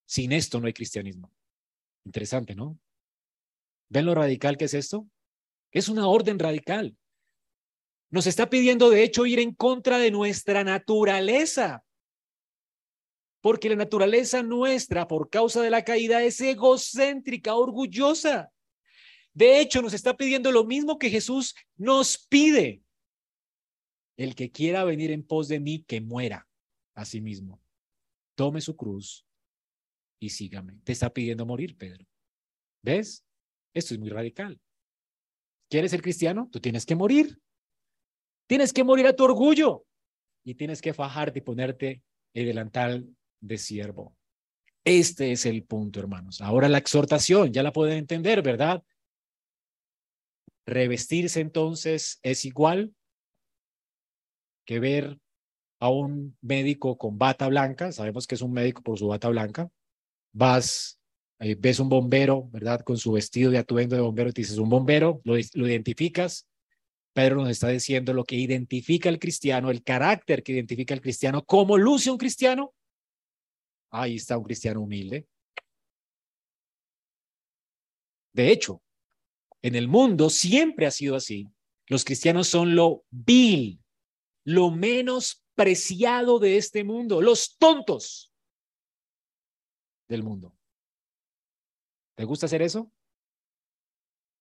[0.07, 1.31] Sin esto no hay cristianismo.
[2.05, 2.79] Interesante, ¿no?
[3.89, 5.08] ¿Ven lo radical que es esto?
[5.71, 6.95] Es una orden radical.
[8.12, 11.84] Nos está pidiendo, de hecho, ir en contra de nuestra naturaleza.
[13.41, 18.52] Porque la naturaleza nuestra, por causa de la caída, es egocéntrica, orgullosa.
[19.34, 22.82] De hecho, nos está pidiendo lo mismo que Jesús nos pide.
[24.17, 26.47] El que quiera venir en pos de mí, que muera
[26.95, 27.62] a sí mismo.
[28.36, 29.25] Tome su cruz
[30.19, 30.80] y sígame.
[30.84, 32.06] Te está pidiendo morir, Pedro.
[32.82, 33.23] ¿Ves?
[33.73, 34.60] Esto es muy radical.
[35.69, 36.49] ¿Quieres ser cristiano?
[36.51, 37.39] Tú tienes que morir.
[38.47, 39.86] Tienes que morir a tu orgullo
[40.43, 42.03] y tienes que fajarte y ponerte
[42.34, 43.08] el delantal
[43.39, 44.15] de siervo.
[44.84, 46.41] Este es el punto, hermanos.
[46.41, 48.84] Ahora la exhortación, ya la pueden entender, ¿verdad?
[50.65, 52.95] Revestirse entonces es igual
[54.65, 55.19] que ver
[55.79, 59.71] a un médico con bata blanca, sabemos que es un médico por su bata blanca,
[60.34, 60.98] vas,
[61.39, 62.82] eh, ves un bombero, ¿verdad?
[62.82, 66.47] Con su vestido de atuendo de bombero, te dices, un bombero, lo, lo identificas.
[67.13, 71.43] Pedro nos está diciendo lo que identifica al cristiano, el carácter que identifica al cristiano,
[71.43, 72.73] cómo luce un cristiano.
[73.89, 75.28] Ahí está un cristiano humilde.
[78.34, 78.82] De hecho,
[79.62, 81.49] en el mundo siempre ha sido así.
[81.88, 83.82] Los cristianos son lo vil,
[84.45, 88.32] lo menos preciado de este mundo, los tontos
[90.08, 90.59] del mundo.
[92.19, 92.91] ¿Te gusta hacer eso?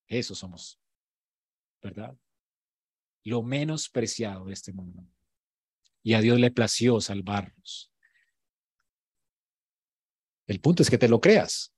[0.09, 0.81] Eso somos,
[1.81, 2.19] ¿verdad?
[3.23, 5.07] Lo menos preciado de este mundo.
[6.03, 7.93] Y a Dios le plació salvarnos.
[10.49, 11.73] El punto es que te lo creas.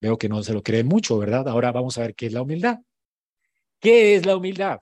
[0.00, 1.46] Veo que no se lo cree mucho, ¿verdad?
[1.46, 2.80] Ahora vamos a ver qué es la humildad.
[3.78, 4.80] ¿Qué es la humildad?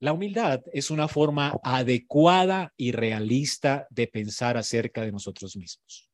[0.00, 6.11] La humildad es una forma adecuada y realista de pensar acerca de nosotros mismos.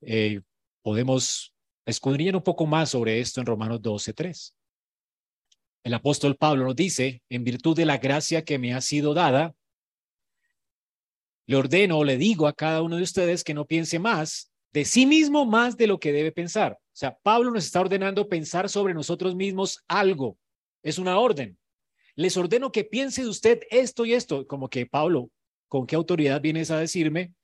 [0.00, 0.40] Eh,
[0.82, 1.54] podemos
[1.84, 4.54] escudriñar un poco más sobre esto en Romanos 12:3.
[5.84, 9.54] El apóstol Pablo nos dice, en virtud de la gracia que me ha sido dada,
[11.46, 14.84] le ordeno o le digo a cada uno de ustedes que no piense más de
[14.84, 16.72] sí mismo más de lo que debe pensar.
[16.72, 20.36] O sea, Pablo nos está ordenando pensar sobre nosotros mismos algo.
[20.82, 21.56] Es una orden
[22.16, 25.30] les ordeno que piense de usted esto y esto, como que Pablo,
[25.68, 27.34] ¿con qué autoridad vienes a decirme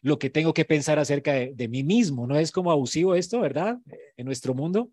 [0.00, 2.26] lo que tengo que pensar acerca de, mí mismo?
[2.26, 3.78] ¿No es como abusivo esto, verdad?
[4.16, 4.90] En nuestro mundo.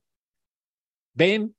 [1.14, 1.56] Ven,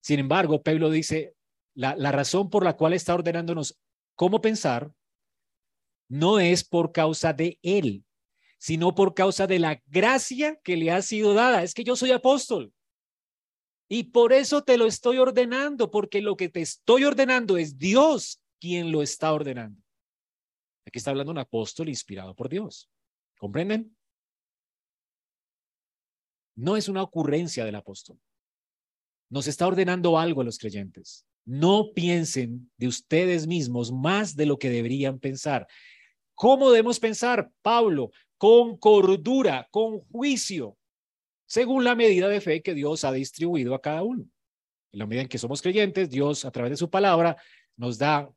[0.00, 1.34] sin embargo, Pablo dice,
[1.74, 3.78] la, la razón por la cual está ordenándonos
[4.14, 4.92] cómo pensar
[6.08, 8.04] no es por causa de él,
[8.58, 11.62] sino por causa de la gracia que le ha sido dada.
[11.62, 12.72] Es que yo soy apóstol.
[13.88, 18.42] Y por eso te lo estoy ordenando, porque lo que te estoy ordenando es Dios
[18.58, 19.81] quien lo está ordenando.
[20.86, 22.90] Aquí está hablando un apóstol inspirado por Dios.
[23.38, 23.96] ¿Comprenden?
[26.54, 28.18] No es una ocurrencia del apóstol.
[29.30, 31.26] Nos está ordenando algo a los creyentes.
[31.44, 35.66] No piensen de ustedes mismos más de lo que deberían pensar.
[36.34, 38.10] ¿Cómo debemos pensar, Pablo?
[38.36, 40.76] Con cordura, con juicio,
[41.46, 44.26] según la medida de fe que Dios ha distribuido a cada uno.
[44.92, 47.36] En la medida en que somos creyentes, Dios a través de su palabra
[47.76, 48.30] nos da,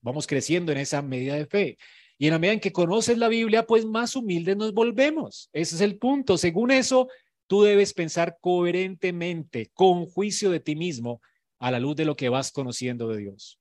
[0.00, 1.78] vamos creciendo en esa medida de fe.
[2.18, 5.48] Y en la medida en que conoces la Biblia, pues más humildes nos volvemos.
[5.52, 6.36] Ese es el punto.
[6.36, 7.08] Según eso,
[7.46, 11.22] tú debes pensar coherentemente, con juicio de ti mismo,
[11.58, 13.58] a la luz de lo que vas conociendo de Dios.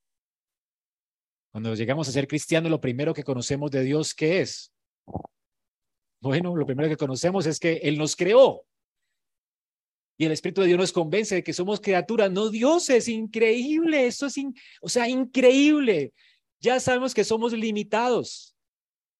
[1.51, 4.71] Cuando llegamos a ser cristianos, lo primero que conocemos de Dios, ¿qué es?
[6.21, 8.65] Bueno, lo primero que conocemos es que Él nos creó.
[10.21, 13.07] Y el Espíritu de Dios nos convence de que somos criaturas, no dioses.
[13.07, 14.35] Increíble, esto es,
[14.81, 16.13] o sea, increíble.
[16.59, 18.53] Ya sabemos que somos limitados,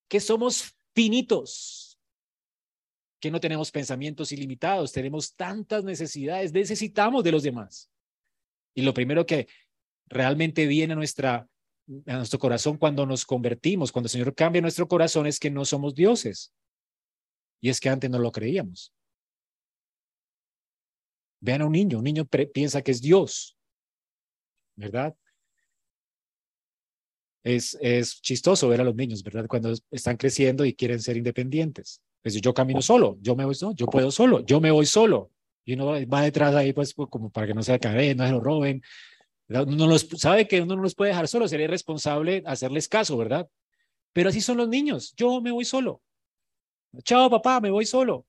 [0.10, 1.98] que somos finitos,
[3.22, 7.90] que no tenemos pensamientos ilimitados, tenemos tantas necesidades, necesitamos de los demás.
[8.76, 9.48] Y lo primero que
[10.08, 11.48] realmente viene a, nuestra,
[12.08, 15.64] a nuestro corazón cuando nos convertimos, cuando el Señor cambia nuestro corazón, es que no
[15.64, 16.54] somos dioses.
[17.62, 18.94] Y es que antes no lo creíamos.
[21.42, 23.58] Vean a un niño, un niño piensa que es Dios,
[24.76, 25.16] ¿verdad?
[27.44, 29.48] Es, es chistoso ver a los niños, ¿verdad?
[29.48, 32.02] Cuando están creciendo y quieren ser independientes.
[32.22, 35.32] Pues yo camino solo, yo me voy, no, yo puedo solo, yo me voy solo.
[35.64, 38.40] Y uno va detrás ahí, pues, como para que no se acabe, no se lo
[38.40, 38.82] roben.
[39.48, 43.50] Uno los, sabe que uno no los puede dejar solo, sería irresponsable hacerles caso, ¿verdad?
[44.14, 46.02] Pero así son los niños, yo me voy solo.
[47.04, 48.26] Chao, papá, me voy solo.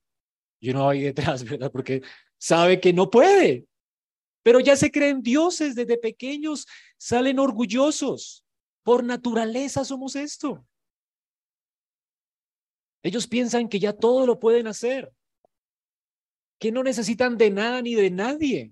[0.59, 1.71] Y uno va ahí detrás, ¿verdad?
[1.71, 2.01] Porque
[2.41, 3.67] sabe que no puede,
[4.43, 6.65] pero ya se creen dioses desde pequeños,
[6.97, 8.43] salen orgullosos.
[8.83, 10.65] Por naturaleza somos esto.
[13.03, 15.13] Ellos piensan que ya todo lo pueden hacer.
[16.59, 18.71] que no necesitan de nada ni de nadie.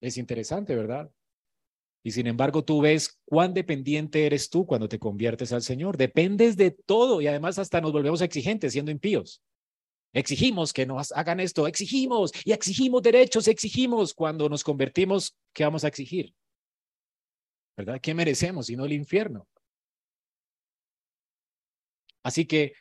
[0.00, 1.10] Es interesante, ¿verdad?
[2.04, 5.96] Y sin embargo, tú ves cuán dependiente eres tú cuando te conviertes al Señor.
[5.96, 9.42] Dependes de todo y además hasta nos volvemos exigentes siendo impíos.
[10.12, 14.14] Exigimos que nos hagan esto, exigimos y exigimos derechos, exigimos.
[14.14, 16.34] Cuando nos convertimos, ¿qué vamos a exigir?
[17.76, 18.00] ¿Verdad?
[18.00, 19.46] ¿Qué merecemos sino el infierno?
[22.22, 22.72] Así que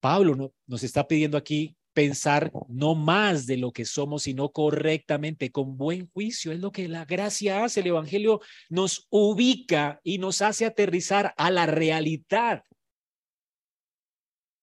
[0.00, 5.78] Pablo nos está pidiendo aquí pensar no más de lo que somos, sino correctamente, con
[5.78, 6.52] buen juicio.
[6.52, 7.80] Es lo que la gracia hace.
[7.80, 12.62] El Evangelio nos ubica y nos hace aterrizar a la realidad.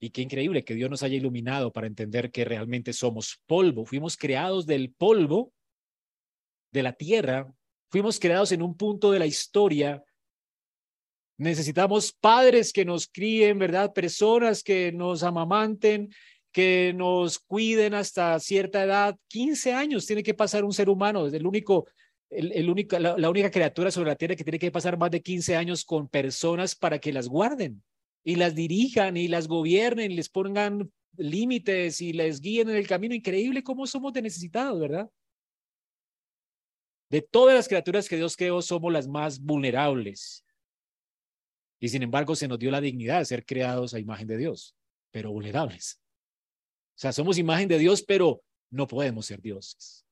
[0.04, 3.86] Y qué increíble que Dios nos haya iluminado para entender que realmente somos polvo.
[3.86, 5.54] Fuimos creados del polvo
[6.74, 7.50] de la tierra.
[7.90, 10.04] Fuimos creados en un punto de la historia
[11.38, 13.94] Necesitamos padres que nos críen, ¿verdad?
[13.94, 16.14] Personas que nos amamanten,
[16.52, 19.18] que nos cuiden hasta cierta edad.
[19.30, 21.88] 15 años tiene que pasar un ser humano, es el único,
[22.30, 25.22] el, único, la, la, única criatura sobre la tierra que tiene que pasar más de
[25.22, 27.82] 15 años con personas para que las guarden
[28.24, 33.14] y las dirijan y las gobiernen, les pongan límites y les guíen en el camino.
[33.14, 35.10] Increíble cómo somos de necesitados, ¿verdad?
[37.10, 40.44] De todas las criaturas que Dios creó, somos las más vulnerables.
[41.80, 44.76] Y sin embargo, se nos dio la dignidad de ser creados a imagen de Dios,
[45.12, 46.02] pero vulnerables.
[46.96, 50.06] O sea, somos imagen de Dios, pero no podemos ser dioses.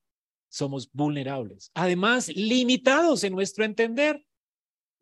[0.48, 1.70] Somos vulnerables.
[1.74, 4.22] Además, limitados en nuestro entender.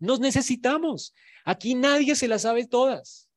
[0.00, 1.14] Nos necesitamos.
[1.44, 3.28] Aquí nadie se las sabe todas.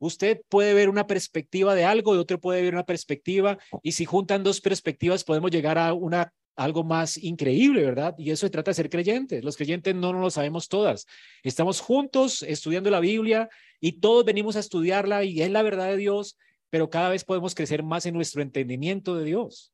[0.00, 4.04] Usted puede ver una perspectiva de algo y otro puede ver una perspectiva y si
[4.04, 8.14] juntan dos perspectivas podemos llegar a una algo más increíble, ¿verdad?
[8.18, 9.44] Y eso se trata de ser creyentes.
[9.44, 11.06] Los creyentes no, no lo sabemos todas.
[11.44, 13.48] Estamos juntos estudiando la Biblia
[13.80, 16.36] y todos venimos a estudiarla y es la verdad de Dios,
[16.68, 19.72] pero cada vez podemos crecer más en nuestro entendimiento de Dios.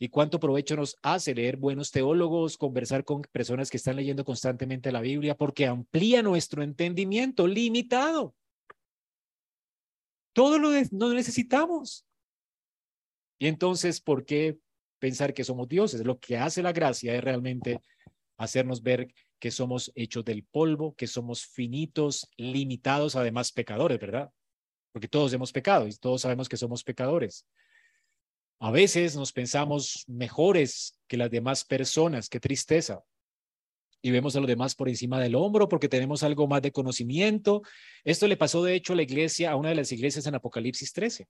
[0.00, 4.90] Y cuánto provecho nos hace leer buenos teólogos, conversar con personas que están leyendo constantemente
[4.90, 8.34] la Biblia, porque amplía nuestro entendimiento limitado.
[10.32, 12.04] Todo lo, lo necesitamos.
[13.38, 14.58] Y entonces, ¿por qué
[15.00, 16.04] pensar que somos dioses.
[16.04, 17.80] Lo que hace la gracia es realmente
[18.36, 24.30] hacernos ver que somos hechos del polvo, que somos finitos, limitados, además pecadores, ¿verdad?
[24.92, 27.46] Porque todos hemos pecado y todos sabemos que somos pecadores.
[28.62, 33.02] A veces nos pensamos mejores que las demás personas, qué tristeza.
[34.02, 37.62] Y vemos a los demás por encima del hombro porque tenemos algo más de conocimiento.
[38.04, 40.92] Esto le pasó de hecho a la iglesia, a una de las iglesias en Apocalipsis
[40.92, 41.26] 13.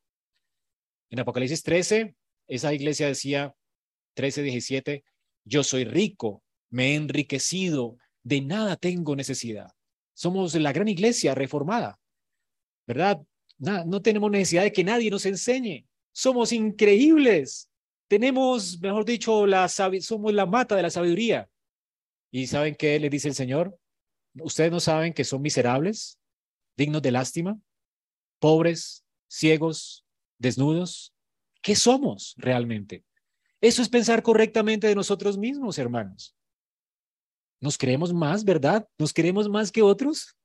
[1.11, 2.17] En Apocalipsis 13,
[2.49, 3.55] esa iglesia decía,
[4.15, 5.05] 13, 17,
[5.45, 9.71] yo soy rico, me he enriquecido, de nada tengo necesidad.
[10.15, 12.01] Somos la gran iglesia reformada,
[12.87, 13.21] ¿verdad?
[13.59, 15.90] no tenemos necesidad de que nadie nos enseñe.
[16.13, 17.71] Somos increíbles.
[18.09, 21.49] Tenemos, mejor dicho, la, somos la mata de la sabiduría.
[22.31, 23.79] ¿Y saben qué le dice el Señor?
[24.35, 26.19] Ustedes no saben que son miserables,
[26.77, 27.59] dignos de lástima,
[28.39, 30.05] pobres, ciegos,
[30.39, 31.13] desnudos.
[31.63, 33.05] ¿Qué somos realmente?
[33.61, 36.35] Eso es pensar correctamente de nosotros mismos, hermanos.
[37.61, 38.89] Nos creemos más, ¿verdad?
[38.99, 40.37] Nos queremos más que otros.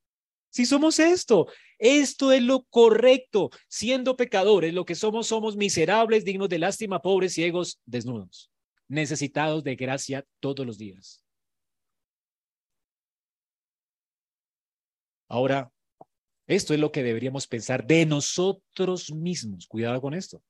[0.55, 3.49] Si somos esto, esto es lo correcto.
[3.67, 8.49] Siendo pecadores, lo que somos, somos miserables, dignos de lástima, pobres, ciegos, desnudos,
[8.87, 11.21] necesitados de gracia todos los días.
[15.27, 15.69] Ahora,
[16.47, 19.67] esto es lo que deberíamos pensar de nosotros mismos.
[19.67, 20.41] Cuidado con esto.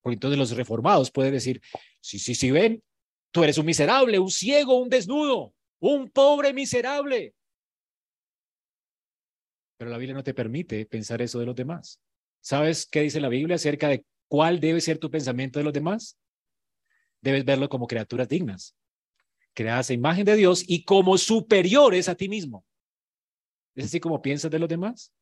[0.00, 1.60] Porque entonces los reformados pueden decir,
[2.00, 2.80] sí, sí, sí, ven,
[3.32, 7.34] tú eres un miserable, un ciego, un desnudo, un pobre miserable.
[9.76, 12.00] Pero la Biblia no te permite pensar eso de los demás.
[12.40, 16.18] ¿Sabes qué dice la Biblia acerca de cuál debe ser tu pensamiento de los demás?
[17.20, 18.76] Debes verlo como criaturas dignas,
[19.54, 22.64] creadas a imagen de Dios y como superiores a ti mismo.
[23.74, 25.12] ¿Es así como piensas de los demás?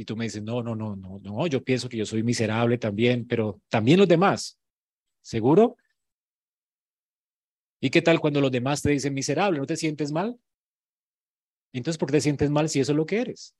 [0.00, 2.78] y tú me dices, no, no, no, no, no, yo pienso que yo soy miserable
[2.78, 4.58] también, pero también los demás,
[5.20, 5.76] ¿seguro?
[7.80, 9.58] ¿Y qué tal cuando los demás te dicen miserable?
[9.58, 10.38] ¿No te sientes mal?
[11.72, 13.54] Entonces, ¿por qué te sientes mal si eso es lo que eres?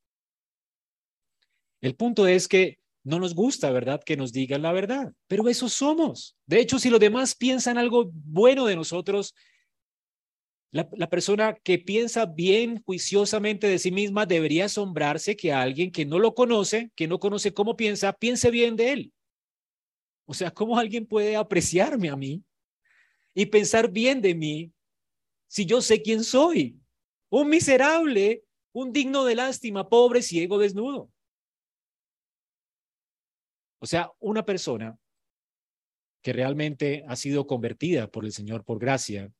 [1.81, 4.03] El punto es que no nos gusta, ¿verdad?
[4.05, 6.37] Que nos digan la verdad, pero eso somos.
[6.47, 9.35] De hecho, si los demás piensan algo bueno de nosotros,
[10.73, 16.21] la, persona que piensa bien juiciosamente de sí misma debería asombrarse que alguien que no
[16.21, 19.13] lo conoce, que no conoce cómo piensa, piense bien de él.
[20.27, 22.45] O sea, ¿cómo alguien puede apreciarme a mí
[23.35, 24.73] y pensar bien de mí
[25.49, 26.79] si yo sé quién soy?
[27.31, 31.11] Un miserable un digno de lástima, pobre, ciego, desnudo.
[33.81, 34.99] O sea, una persona
[36.23, 39.33] que realmente ha sido convertida por el Señor por gracia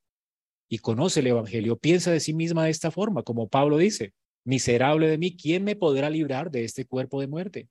[0.67, 4.13] y conoce el Evangelio, piensa de sí misma de esta forma, como Pablo dice,
[4.43, 7.69] miserable de mí, ¿quién me podrá librar de este cuerpo de muerte?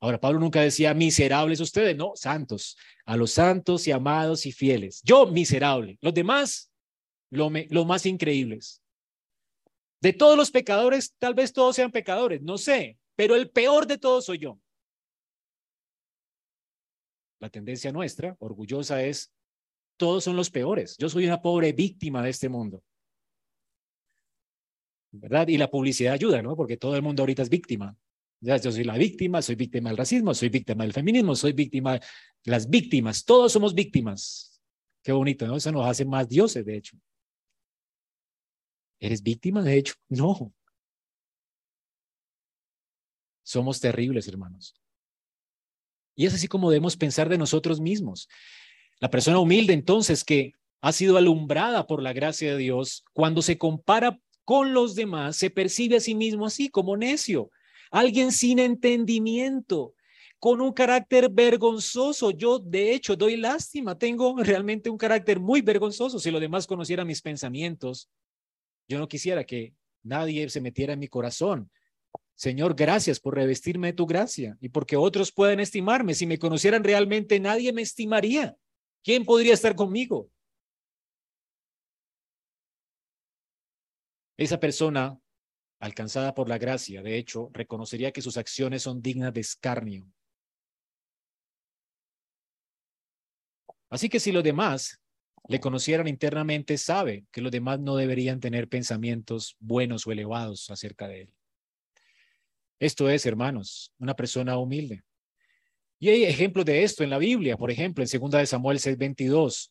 [0.00, 5.00] Ahora, Pablo nunca decía miserables ustedes, no, santos, a los santos y amados y fieles.
[5.02, 6.70] Yo miserable, los demás,
[7.30, 8.83] lo, lo más increíbles.
[10.04, 13.96] De todos los pecadores, tal vez todos sean pecadores, no sé, pero el peor de
[13.96, 14.60] todos soy yo.
[17.40, 19.32] La tendencia nuestra, orgullosa, es,
[19.96, 20.98] todos son los peores.
[20.98, 22.84] Yo soy una pobre víctima de este mundo.
[25.10, 25.48] ¿Verdad?
[25.48, 26.54] Y la publicidad ayuda, ¿no?
[26.54, 27.96] Porque todo el mundo ahorita es víctima.
[28.42, 32.02] Yo soy la víctima, soy víctima del racismo, soy víctima del feminismo, soy víctima de
[32.44, 33.24] las víctimas.
[33.24, 34.60] Todos somos víctimas.
[35.02, 35.56] Qué bonito, ¿no?
[35.56, 36.98] Eso nos hace más dioses, de hecho.
[39.04, 39.94] ¿Eres víctima, de hecho?
[40.08, 40.54] No.
[43.42, 44.74] Somos terribles, hermanos.
[46.16, 48.28] Y es así como debemos pensar de nosotros mismos.
[49.00, 53.58] La persona humilde entonces que ha sido alumbrada por la gracia de Dios, cuando se
[53.58, 57.50] compara con los demás, se percibe a sí mismo así como necio,
[57.90, 59.94] alguien sin entendimiento,
[60.38, 62.30] con un carácter vergonzoso.
[62.30, 66.18] Yo, de hecho, doy lástima, tengo realmente un carácter muy vergonzoso.
[66.18, 68.08] Si los demás conocieran mis pensamientos,
[68.88, 71.70] yo no quisiera que nadie se metiera en mi corazón.
[72.34, 76.14] Señor, gracias por revestirme de tu gracia y porque otros pueden estimarme.
[76.14, 78.56] Si me conocieran realmente, nadie me estimaría.
[79.02, 80.30] ¿Quién podría estar conmigo?
[84.36, 85.18] Esa persona,
[85.78, 90.10] alcanzada por la gracia, de hecho, reconocería que sus acciones son dignas de escarnio.
[93.90, 95.00] Así que si los demás
[95.48, 101.06] le conocieran internamente, sabe que los demás no deberían tener pensamientos buenos o elevados acerca
[101.06, 101.34] de él.
[102.80, 105.02] Esto es, hermanos, una persona humilde.
[105.98, 107.56] Y hay ejemplos de esto en la Biblia.
[107.56, 109.70] Por ejemplo, en 2 de Samuel 6:22,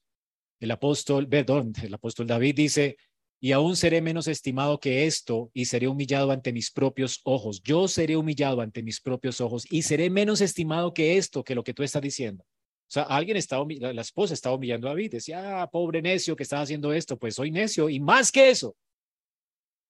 [0.60, 2.98] el apóstol, perdón, el apóstol David dice,
[3.40, 7.62] y aún seré menos estimado que esto y seré humillado ante mis propios ojos.
[7.62, 11.64] Yo seré humillado ante mis propios ojos y seré menos estimado que esto, que lo
[11.64, 12.46] que tú estás diciendo.
[12.94, 16.62] Sea, alguien estaba, la esposa estaba humillando a David, decía, ah, pobre necio que estaba
[16.62, 18.70] haciendo esto, pues soy necio y más que eso.
[18.70, 18.76] O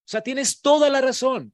[0.05, 1.53] sea, tienes toda la razón.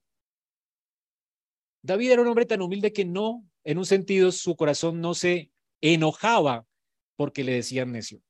[1.82, 5.52] David era un hombre tan humilde que no, en un sentido, su corazón no se
[5.82, 6.68] enojaba
[7.16, 8.22] porque le decían necio.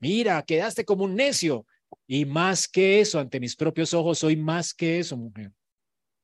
[0.00, 1.66] Mira, quedaste como un necio.
[2.06, 5.52] Y más que eso, ante mis propios ojos, soy más que eso, mujer.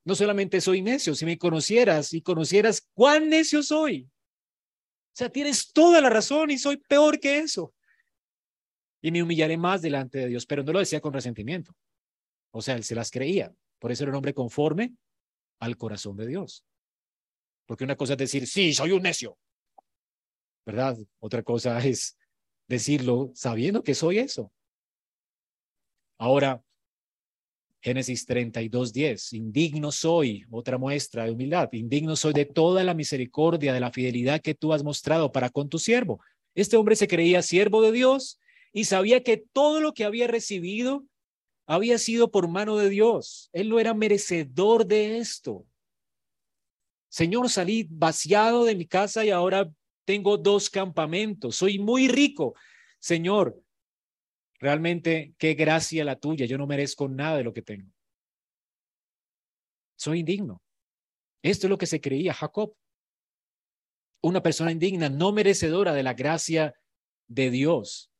[0.02, 4.08] No solamente soy necio, si me conocieras y conocieras cuán necio soy.
[5.14, 7.72] Sea, tienes toda la razón y soy peor que eso.
[9.00, 11.74] Y me humillaré más delante de Dios, pero no lo decía con resentimiento.
[12.50, 13.54] O sea, él se las creía.
[13.78, 14.94] Por eso era un hombre conforme
[15.60, 16.64] al corazón de Dios.
[17.66, 19.38] Porque una cosa es decir, sí, soy un necio,
[20.66, 20.98] ¿verdad?
[21.20, 22.18] Otra cosa es
[22.66, 24.52] decirlo sabiendo que soy eso.
[26.18, 26.62] Ahora,
[27.84, 33.74] Génesis 32, 10, indigno soy, otra muestra de humildad, indigno soy de toda la misericordia,
[33.74, 36.18] de la fidelidad que tú has mostrado para con tu siervo.
[36.54, 38.40] Este hombre se creía siervo de Dios
[38.72, 41.04] y sabía que todo lo que había recibido
[41.66, 43.50] había sido por mano de Dios.
[43.52, 45.66] Él no era merecedor de esto.
[47.10, 49.70] Señor, salí vaciado de mi casa y ahora
[50.06, 51.56] tengo dos campamentos.
[51.56, 52.54] Soy muy rico.
[52.98, 53.62] Señor,
[54.58, 56.46] realmente qué gracia la tuya.
[56.46, 57.90] Yo no merezco nada de lo que tengo.
[59.96, 60.62] Soy indigno.
[61.42, 62.74] Esto es lo que se creía Jacob.
[64.22, 66.74] Una persona indigna, no merecedora de la gracia
[67.28, 68.10] de Dios.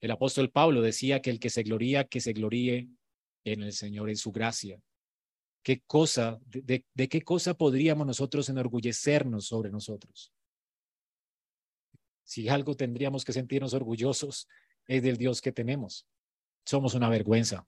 [0.00, 2.88] El apóstol Pablo decía que el que se gloría, que se gloríe
[3.44, 4.80] en el Señor, en su gracia.
[5.62, 10.32] ¿Qué cosa, de, qué cosa podríamos nosotros enorgullecernos sobre nosotros?
[12.28, 14.48] Si algo tendríamos que sentirnos orgullosos
[14.86, 16.06] es del Dios que tenemos.
[16.66, 17.66] Somos una vergüenza.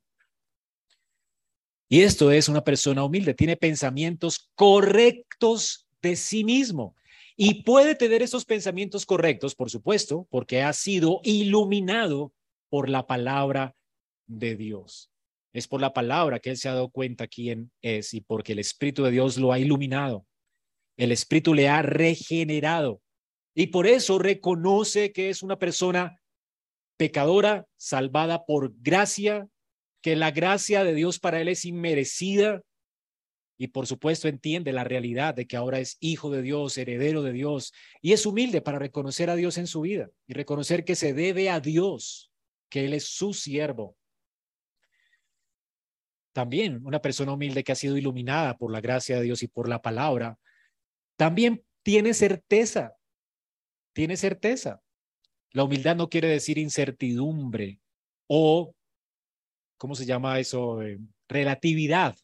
[1.88, 6.94] Y esto es una persona humilde, tiene pensamientos correctos de sí mismo.
[7.38, 12.34] Y puede tener esos pensamientos correctos, por supuesto, porque ha sido iluminado
[12.68, 13.74] por la palabra
[14.26, 15.10] de Dios.
[15.54, 18.58] Es por la palabra que él se ha dado cuenta quién es y porque el
[18.58, 20.26] Espíritu de Dios lo ha iluminado.
[20.98, 23.00] El Espíritu le ha regenerado
[23.60, 26.18] y por eso reconoce que es una persona
[26.96, 29.48] pecadora, salvada por gracia,
[30.00, 32.62] que la gracia de Dios para él es inmerecida,
[33.58, 37.34] y por supuesto entiende la realidad de que ahora es hijo de Dios, heredero de
[37.34, 41.12] Dios, y es humilde para reconocer a Dios en su vida y reconocer que se
[41.12, 42.32] debe a Dios,
[42.70, 43.94] que Él es su siervo.
[46.32, 49.68] también una persona humilde que ha sido iluminada por la gracia de Dios y por
[49.68, 50.38] la palabra,
[51.16, 52.94] también tiene certeza,
[54.00, 54.80] tiene certeza.
[55.52, 57.80] La humildad no quiere decir incertidumbre
[58.28, 58.74] o,
[59.76, 60.80] ¿cómo se llama eso?
[60.80, 60.98] Eh,
[61.28, 62.16] relatividad.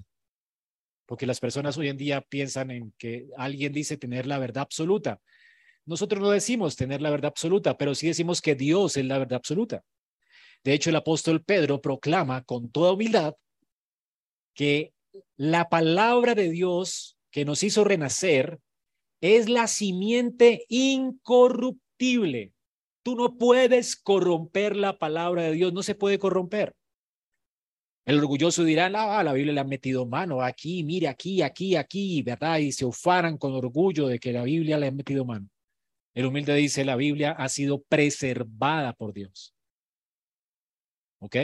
[1.05, 5.21] Porque las personas hoy en día piensan en que alguien dice tener la verdad absoluta.
[5.85, 9.37] Nosotros no decimos tener la verdad absoluta, pero sí decimos que Dios es la verdad
[9.37, 9.85] absoluta.
[10.65, 13.35] De hecho, el apóstol Pedro proclama con toda humildad
[14.55, 14.95] que
[15.37, 18.61] la palabra de Dios que nos hizo renacer
[19.21, 22.53] es la simiente incorruptible.
[23.03, 26.75] Tú no puedes corromper la palabra de Dios, no se puede corromper.
[28.05, 32.23] El orgulloso dirá, ah, la Biblia le ha metido mano aquí, mire aquí, aquí, aquí,
[32.23, 32.59] ¿verdad?
[32.59, 35.49] Y se ufaran con orgullo de que la Biblia le ha metido mano.
[36.15, 39.55] El humilde dice, la Biblia ha sido preservada por Dios.
[41.19, 41.37] ¿Ok?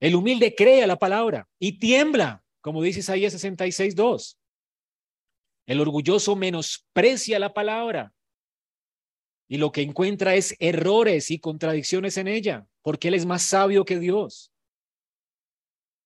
[0.00, 4.38] El humilde cree a la palabra y tiembla, como dice Isaías 66, 2.
[5.66, 8.12] El orgulloso menosprecia la palabra
[9.48, 13.84] y lo que encuentra es errores y contradicciones en ella, porque él es más sabio
[13.84, 14.52] que Dios.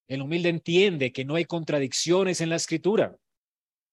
[0.07, 3.15] El humilde entiende que no hay contradicciones en la escritura,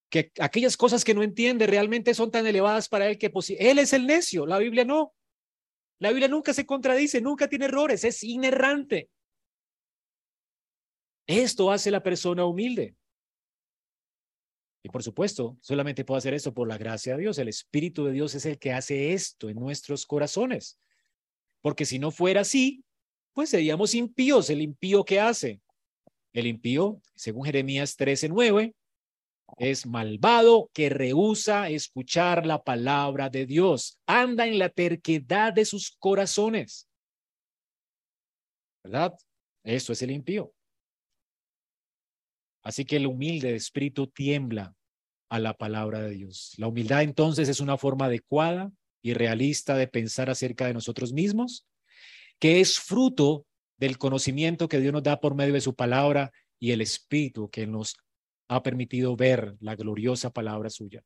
[0.08, 3.92] que aquellas cosas que no entiende realmente son tan elevadas para él que él es
[3.92, 5.14] el necio, la Biblia no.
[5.98, 9.08] La Biblia nunca se contradice, nunca tiene errores, es inerrante.
[11.26, 12.94] Esto hace la persona humilde.
[14.86, 17.38] Y por supuesto, solamente puedo hacer esto por la gracia de Dios.
[17.38, 20.78] El Espíritu de Dios es el que hace esto en nuestros corazones.
[21.60, 22.84] Porque si no fuera así,
[23.32, 24.48] pues seríamos impíos.
[24.48, 25.60] El impío que hace.
[26.32, 28.76] El impío, según Jeremías 13:9,
[29.58, 33.98] es malvado que rehúsa escuchar la palabra de Dios.
[34.06, 36.88] Anda en la terquedad de sus corazones.
[38.84, 39.18] ¿Verdad?
[39.64, 40.52] Esto es el impío.
[42.62, 44.75] Así que el humilde de espíritu tiembla
[45.28, 46.54] a la palabra de Dios.
[46.56, 48.70] La humildad entonces es una forma adecuada
[49.02, 51.66] y realista de pensar acerca de nosotros mismos,
[52.38, 53.46] que es fruto
[53.76, 57.66] del conocimiento que Dios nos da por medio de su palabra y el espíritu que
[57.66, 57.96] nos
[58.48, 61.02] ha permitido ver la gloriosa palabra suya.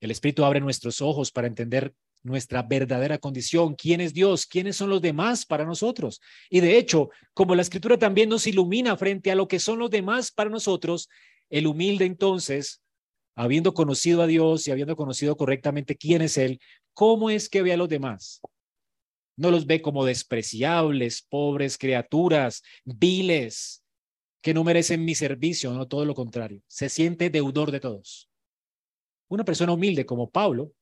[0.00, 1.92] El espíritu abre nuestros ojos para entender
[2.22, 6.20] nuestra verdadera condición, quién es Dios, quiénes son los demás para nosotros.
[6.50, 9.90] Y de hecho, como la escritura también nos ilumina frente a lo que son los
[9.90, 11.08] demás para nosotros,
[11.50, 12.82] el humilde entonces,
[13.38, 16.60] habiendo conocido a Dios y habiendo conocido correctamente quién es Él,
[16.92, 18.40] ¿cómo es que ve a los demás?
[19.36, 23.84] No los ve como despreciables, pobres criaturas, viles,
[24.42, 26.62] que no merecen mi servicio, no todo lo contrario.
[26.66, 28.28] Se siente deudor de todos.
[29.28, 30.72] Una persona humilde como Pablo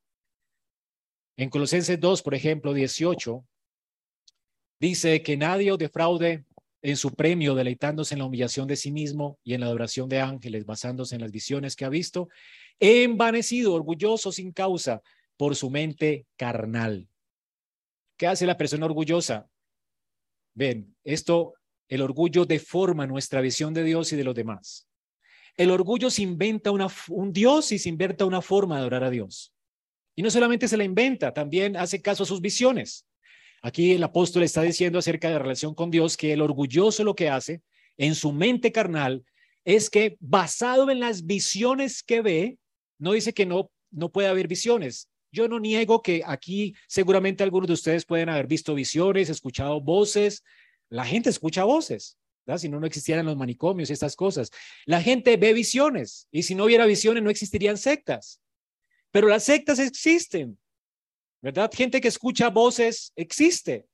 [1.37, 3.47] en Colosenses 2, por ejemplo, 18,
[4.81, 6.47] dice que nadie defraude
[6.83, 10.21] en su premio, deleitándose en la humillación de sí mismo y en la adoración de
[10.21, 12.29] ángeles, basándose en las visiones que ha visto,
[12.79, 15.03] envanecido, orgulloso sin causa
[15.37, 17.09] por su mente carnal.
[18.17, 19.49] ¿Qué hace la persona orgullosa?
[20.55, 21.55] Ven, esto,
[21.89, 24.89] el orgullo deforma nuestra visión de Dios y de los demás.
[25.57, 29.53] El orgullo se inventa un Dios y se inventa una forma de adorar a Dios.
[30.15, 33.07] Y no solamente se la inventa, también hace caso a sus visiones.
[33.67, 37.17] Aquí el apóstol está diciendo acerca de la relación con Dios que el orgulloso lo
[37.17, 37.63] que hace
[37.97, 39.25] en su mente carnal
[39.65, 42.59] es que basado en las visiones que ve,
[43.01, 45.11] no dice que no, no puede haber visiones.
[45.33, 50.45] Yo no niego que aquí seguramente algunos de ustedes pueden haber visto visiones, escuchado voces.
[50.89, 52.61] La gente escucha voces, ¿verdad?
[52.61, 54.53] si no, no existieran los manicomios y estas cosas.
[54.85, 58.41] La gente ve visiones y si no hubiera visiones no existirían sectas.
[59.11, 60.57] Pero las sectas existen,
[61.47, 61.71] ¿verdad?
[61.73, 63.87] Gente que escucha voces existe.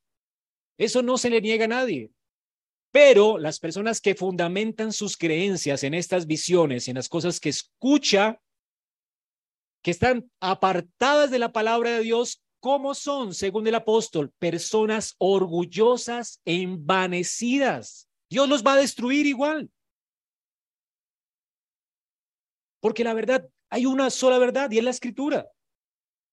[0.75, 2.09] Eso no se le niega a nadie.
[2.91, 8.41] Pero las personas que fundamentan sus creencias en estas visiones, en las cosas que escucha,
[9.83, 14.33] que están apartadas de la palabra de Dios, ¿cómo son, según el apóstol?
[14.39, 18.09] Personas orgullosas, envanecidas.
[18.31, 19.69] Dios los va a destruir igual.
[22.79, 25.47] Porque la verdad, hay una sola verdad y es la escritura.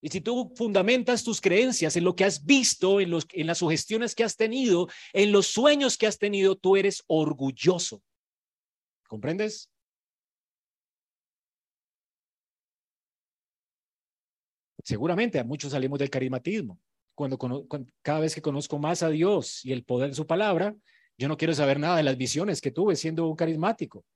[0.03, 3.59] Y si tú fundamentas tus creencias en lo que has visto, en, los, en las
[3.59, 8.03] sugestiones que has tenido, en los sueños que has tenido, tú eres orgulloso.
[9.07, 9.69] ¿Comprendes?
[14.85, 16.79] Seguramente a muchos salimos del carismatismo.
[17.15, 17.39] Cuando,
[18.01, 20.75] cada vez que conozco más a Dios y el poder de su palabra,
[21.19, 24.07] yo no quiero saber nada de las visiones que tuve siendo un carismático.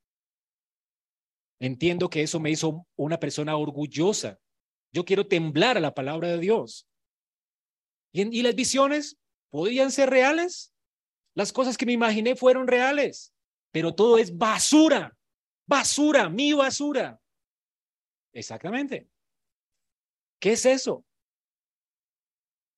[1.61, 4.39] Entiendo que eso me hizo una persona orgullosa.
[4.95, 6.87] Yo quiero temblar a la palabra de Dios.
[8.13, 9.19] ¿Y, las visiones
[9.51, 10.73] podrían ser reales?
[11.35, 13.35] Las cosas que me imaginé fueron reales,
[13.73, 15.19] pero todo es basura,
[15.67, 17.21] basura, mi basura.
[18.33, 19.09] Exactamente.
[20.39, 21.05] ¿Qué es eso?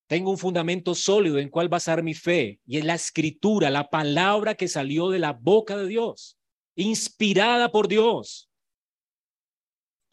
[0.08, 4.54] Tengo un fundamento sólido en cuál basar mi fe y es la escritura, la palabra
[4.54, 6.38] que salió de la boca de Dios,
[6.76, 8.48] inspirada por Dios.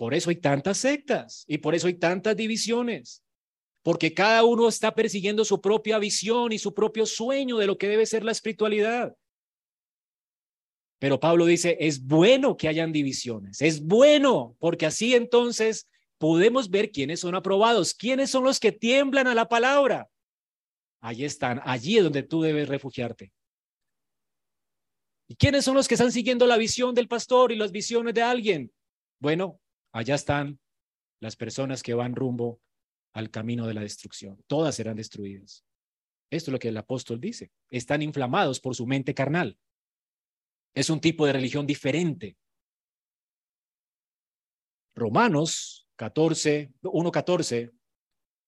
[0.04, 3.24] Por eso hay tantas sectas y por eso hay tantas divisiones,
[3.84, 7.88] porque cada uno está persiguiendo su propia visión y su propio sueño de lo que
[7.88, 9.16] debe ser la espiritualidad.
[11.00, 15.88] Pero Pablo dice, es bueno que hayan divisiones, es bueno, porque así entonces
[16.18, 20.10] podemos ver quiénes son aprobados, quiénes son los que tiemblan a la palabra.
[21.00, 23.32] Allí están, allí es donde tú debes refugiarte.
[25.30, 28.22] ¿Y quiénes son los que están siguiendo la visión del pastor y las visiones de
[28.22, 28.70] alguien?
[29.18, 29.62] Bueno,
[29.94, 30.60] allá están
[31.22, 32.60] las personas que van rumbo
[33.14, 34.44] al camino de la destrucción.
[34.48, 35.64] Todas serán destruidas.
[36.30, 37.52] Esto es lo que el apóstol dice.
[37.70, 39.58] Están inflamados por su mente carnal.
[40.74, 42.36] Es un tipo de religión diferente.
[44.96, 47.72] Romanos 14, 1.14,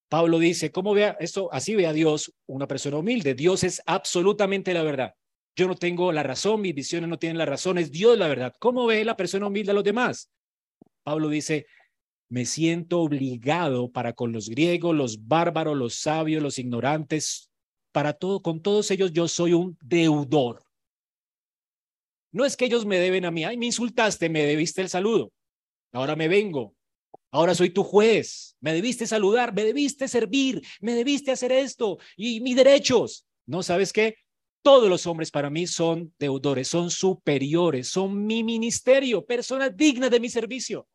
[0.10, 1.50] Pablo dice, ¿cómo vea esto?
[1.52, 3.34] Así ve a Dios una persona humilde.
[3.34, 5.16] Dios es absolutamente la verdad.
[5.56, 8.54] Yo no tengo la razón, mis visiones no tienen la razón, es Dios la verdad.
[8.60, 10.30] ¿Cómo ve la persona humilde a los demás?
[11.06, 11.68] Pablo dice,
[12.30, 17.50] me siento obligado para con los griegos, los bárbaros, los sabios, los ignorantes,
[17.94, 20.64] para todo, con todos ellos yo soy un deudor.
[22.34, 25.32] No es que ellos me deben a mí, ay, me insultaste, me debiste el saludo.
[25.94, 26.76] Ahora me vengo,
[27.36, 28.56] Ahora soy tu juez.
[28.62, 33.26] Me debiste saludar, me debiste servir, me debiste hacer esto y mis derechos.
[33.46, 34.16] No, ¿sabes qué?
[34.66, 40.20] Todos los hombres para mí son deudores, son superiores, son mi ministerio, personas dignas de
[40.20, 40.88] mi servicio.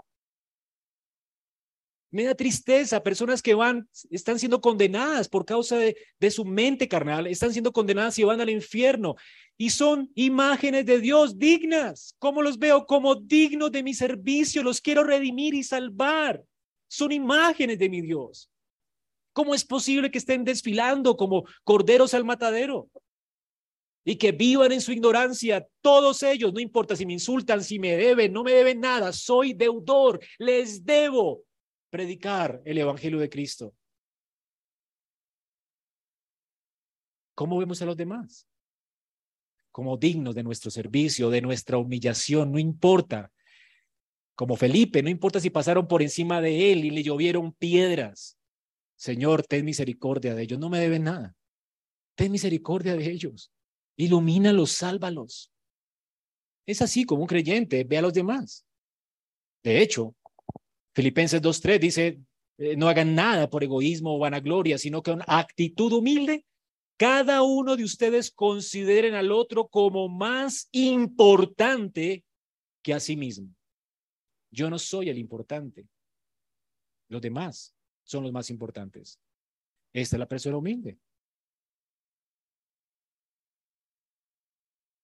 [2.11, 7.29] Me da tristeza, personas que van, están siendo condenadas por causa de, su mente carnal,
[7.29, 9.15] están siendo condenadas y van al infierno.
[9.57, 12.17] Y son imágenes de Dios dignas.
[12.19, 12.87] ¿Cómo los veo?
[12.87, 14.65] Como dignos de mi servicio.
[14.65, 16.43] Los quiero redimir y salvar.
[16.89, 18.51] Son imágenes de mi Dios.
[19.33, 22.91] ¿Cómo es posible que estén desfilando como corderos al matadero?
[24.05, 27.97] Y que vivan en su ignorancia, todos ellos, no importa si me insultan, si me
[27.97, 31.45] deben, no me deben nada, soy deudor, les debo,
[31.91, 33.75] predicar el Evangelio de Cristo.
[37.35, 38.47] ¿Cómo vemos a los demás?
[39.73, 43.33] Como dignos de nuestro servicio, de nuestra humillación, no importa.
[44.35, 48.39] Como Felipe, no importa si pasaron por encima de él y le llovieron piedras.
[48.97, 51.35] Señor, ten misericordia de ellos, no me deben nada.
[52.15, 53.51] Ten misericordia de ellos.
[53.97, 55.53] Ilumínalos, sálvalos.
[56.67, 58.65] Es así como un creyente ve a los demás.
[59.63, 60.15] De hecho,
[60.95, 62.21] Filipenses 2.3 dice,
[62.59, 66.45] eh, no hagan nada por egoísmo o vanagloria, sino que con actitud humilde,
[66.97, 72.25] cada uno de ustedes consideren al otro como más importante
[72.83, 73.49] que a sí mismo.
[74.51, 75.87] Yo no soy el importante.
[77.09, 77.75] Los demás
[78.05, 79.19] son los más importantes.
[79.93, 80.99] Esta es la persona humilde.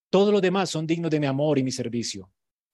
[0.09, 2.31] Todos los demás son dignos de mi amor y mi servicio.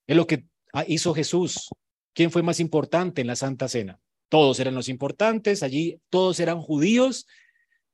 [0.08, 0.46] Es lo que
[0.88, 1.70] hizo Jesús.
[2.14, 4.00] ¿Quién fue más importante en la Santa Cena?
[4.30, 7.28] Todos eran los importantes, allí todos eran judíos,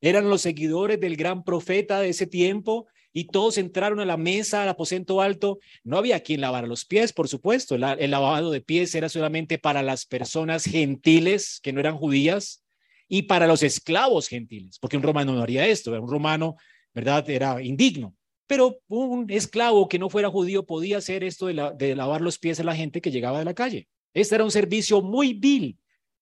[0.02, 4.64] eran los seguidores del gran profeta de ese tiempo y todos entraron a la mesa,
[4.64, 5.60] al aposento alto.
[5.84, 7.76] No había quien lavara los pies, por supuesto.
[7.76, 12.64] El, lavado de pies era solamente para las personas gentiles que no eran judías
[13.08, 15.92] y para los esclavos gentiles, porque un romano no haría esto.
[15.92, 16.56] Un romano,
[16.94, 17.28] ¿verdad?
[17.30, 18.16] Era indigno.
[18.50, 22.64] Pero un esclavo que no fuera judío podía hacer esto de, lavar los pies a
[22.64, 23.88] la gente que llegaba de la calle.
[24.12, 25.78] Este era un servicio muy vil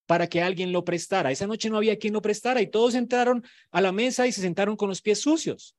[0.05, 1.31] para que alguien lo prestara.
[1.31, 4.41] Esa noche no había quien lo prestara y todos entraron a la mesa y se
[4.41, 5.77] sentaron con los pies sucios.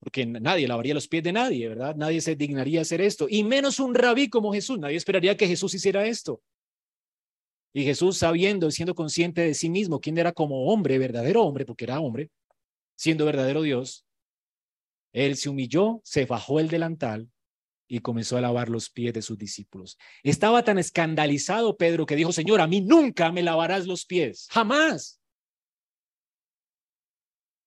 [0.00, 1.96] Porque nadie lavaría los pies de nadie, ¿verdad?
[1.96, 3.26] Nadie se dignaría hacer esto.
[3.26, 4.78] Y menos un rabí como Jesús.
[4.78, 6.42] Nadie esperaría que Jesús hiciera esto.
[7.72, 11.84] Y Jesús, sabiendo, siendo consciente de sí mismo, quién era como hombre, verdadero hombre, porque
[11.84, 12.28] era hombre,
[12.96, 14.05] siendo verdadero Dios,
[15.16, 17.30] él se humilló, se bajó el delantal
[17.88, 19.96] y comenzó a lavar los pies de sus discípulos.
[20.22, 25.18] Estaba tan escandalizado Pedro que dijo, Señor, a mí nunca me lavarás los pies, jamás.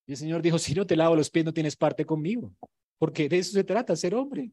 [0.06, 2.54] Y el Señor dijo, si no te lavo los pies no tienes parte conmigo,
[3.00, 4.52] porque de eso se trata, ser hombre.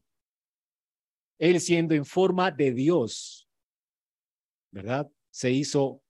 [1.37, 3.47] Él siendo en forma de Dios,
[4.71, 5.07] ¿verdad?
[5.29, 6.01] Se hizo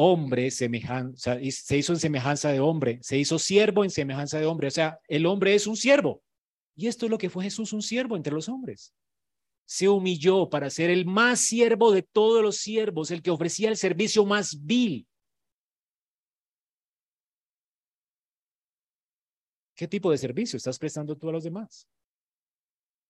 [0.00, 4.68] hombre semejanza, se hizo en semejanza de hombre, se hizo siervo en semejanza de hombre,
[4.68, 6.22] o sea, el hombre es un siervo.
[6.76, 8.94] Y esto es lo que fue Jesús, un siervo entre los hombres.
[9.66, 13.76] Se humilló para ser el más siervo de todos los siervos, el que ofrecía el
[13.76, 15.04] servicio más vil.
[19.74, 21.88] ¿Qué tipo de servicio estás prestando tú a los demás?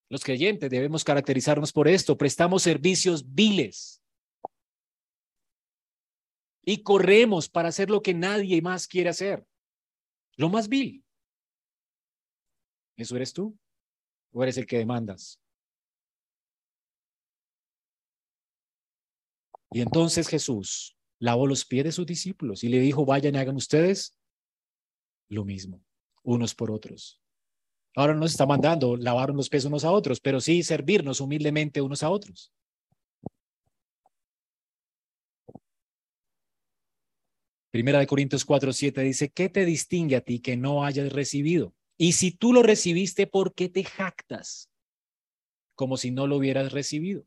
[0.09, 2.17] Los creyentes debemos caracterizarnos por esto.
[2.17, 4.03] Prestamos servicios viles.
[6.71, 9.43] Y corremos para hacer lo que nadie más quiere hacer.
[10.37, 11.03] Lo más vil.
[12.95, 13.59] ¿Eso eres tú?
[14.33, 15.41] ¿O eres el que demandas?
[19.71, 23.57] Y entonces Jesús lavó los pies de sus discípulos y le dijo, vayan y hagan
[23.57, 24.15] ustedes
[25.31, 25.83] lo mismo,
[26.23, 27.19] unos por otros.
[27.97, 31.81] Ahora no nos está mandando lavar los pies unos a otros, pero sí servirnos humildemente
[31.81, 32.53] unos a otros.
[37.79, 41.77] Primera de Corintios 4, 7 dice, ¿qué te distingue a ti que no hayas recibido?
[41.97, 44.69] Y si tú lo recibiste, ¿por qué te jactas?
[45.77, 47.25] Como si no lo hubieras recibido.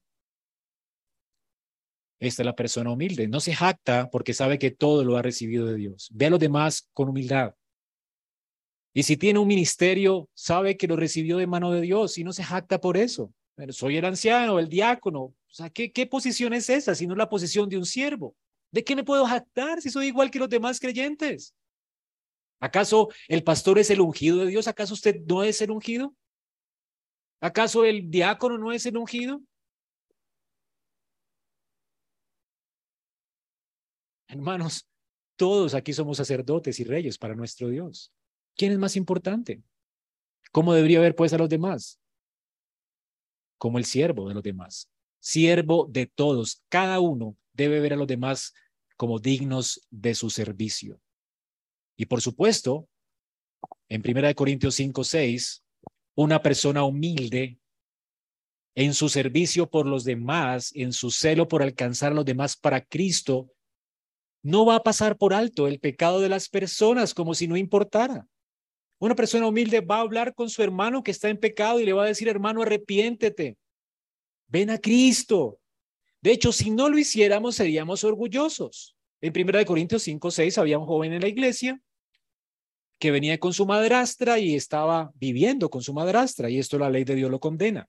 [2.19, 3.29] Esta es la persona humilde.
[3.29, 6.09] No se jacta porque sabe que todo lo ha recibido de Dios.
[6.11, 7.55] Ve a los demás con humildad.
[8.93, 12.33] Y si tiene un ministerio, sabe que lo recibió de mano de Dios y no
[12.33, 13.33] se jacta por eso.
[13.55, 15.21] Pero soy el anciano, el diácono.
[15.21, 18.35] O sea, ¿qué, ¿qué posición es esa si no es la posición de un siervo?
[18.71, 21.53] ¿De qué me puedo jactar si soy igual que los demás creyentes?
[22.59, 24.67] ¿Acaso el pastor es el ungido de Dios?
[24.67, 26.15] ¿Acaso usted no es el ungido?
[27.41, 29.41] ¿Acaso el diácono no es el ungido?
[34.27, 34.87] Hermanos,
[35.35, 38.13] todos aquí somos sacerdotes y reyes para nuestro Dios.
[38.55, 39.61] ¿Quién es más importante?
[40.51, 41.99] ¿Cómo debería ver pues a los demás?
[43.57, 44.89] Como el siervo de los demás.
[45.19, 46.63] Siervo de todos.
[46.69, 48.53] Cada uno debe ver a los demás
[48.97, 50.99] como dignos de su servicio.
[51.97, 52.87] Y por supuesto,
[53.89, 55.63] en 1 Corintios 5, 6,
[56.15, 57.59] una persona humilde
[58.75, 62.81] en su servicio por los demás, en su celo por alcanzar a los demás para
[62.85, 63.51] Cristo,
[64.43, 68.27] no va a pasar por alto el pecado de las personas como si no importara.
[68.99, 71.93] Una persona humilde va a hablar con su hermano que está en pecado y le
[71.93, 73.57] va a decir, hermano, arrepiéntete.
[74.47, 75.59] Ven a Cristo.
[76.21, 78.95] De hecho, si no lo hiciéramos, seríamos orgullosos.
[79.21, 81.81] En 1 Corintios 5, 6 había un joven en la iglesia
[82.99, 87.03] que venía con su madrastra y estaba viviendo con su madrastra y esto la ley
[87.03, 87.87] de Dios lo condena.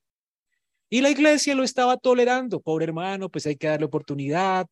[0.88, 2.60] Y la iglesia lo estaba tolerando.
[2.60, 4.66] Pobre hermano, pues hay que darle oportunidad.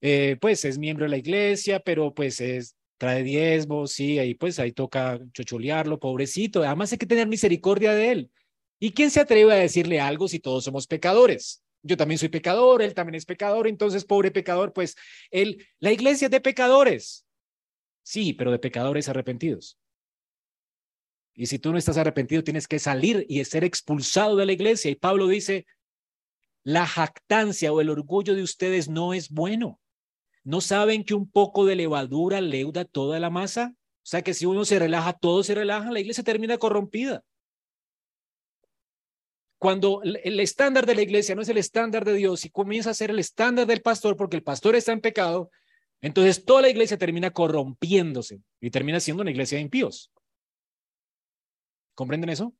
[0.00, 4.58] Eh, pues es miembro de la iglesia, pero pues es, trae diezmos, sí, ahí pues
[4.58, 6.62] ahí toca chocholearlo, pobrecito.
[6.62, 8.30] Además hay que tener misericordia de él.
[8.78, 11.62] ¿Y quién se atreve a decirle algo si todos somos pecadores?
[11.82, 14.96] Yo también soy pecador, él también es pecador, entonces pobre pecador, pues
[15.30, 17.24] él, la iglesia es de pecadores.
[18.02, 19.78] Sí, pero de pecadores arrepentidos.
[21.34, 24.90] Y si tú no estás arrepentido, tienes que salir y ser expulsado de la iglesia.
[24.90, 25.66] Y Pablo dice,
[26.64, 29.80] la jactancia o el orgullo de ustedes no es bueno.
[30.42, 33.72] ¿No saben que un poco de levadura leuda toda la masa?
[33.74, 37.22] O sea que si uno se relaja, todo se relaja, la iglesia termina corrompida.
[39.58, 42.94] Cuando el estándar de la iglesia no es el estándar de Dios y comienza a
[42.94, 45.50] ser el estándar del pastor porque el pastor está en pecado,
[46.00, 50.12] entonces toda la iglesia termina corrompiéndose y termina siendo una iglesia de impíos.
[51.96, 52.54] ¿Comprenden eso?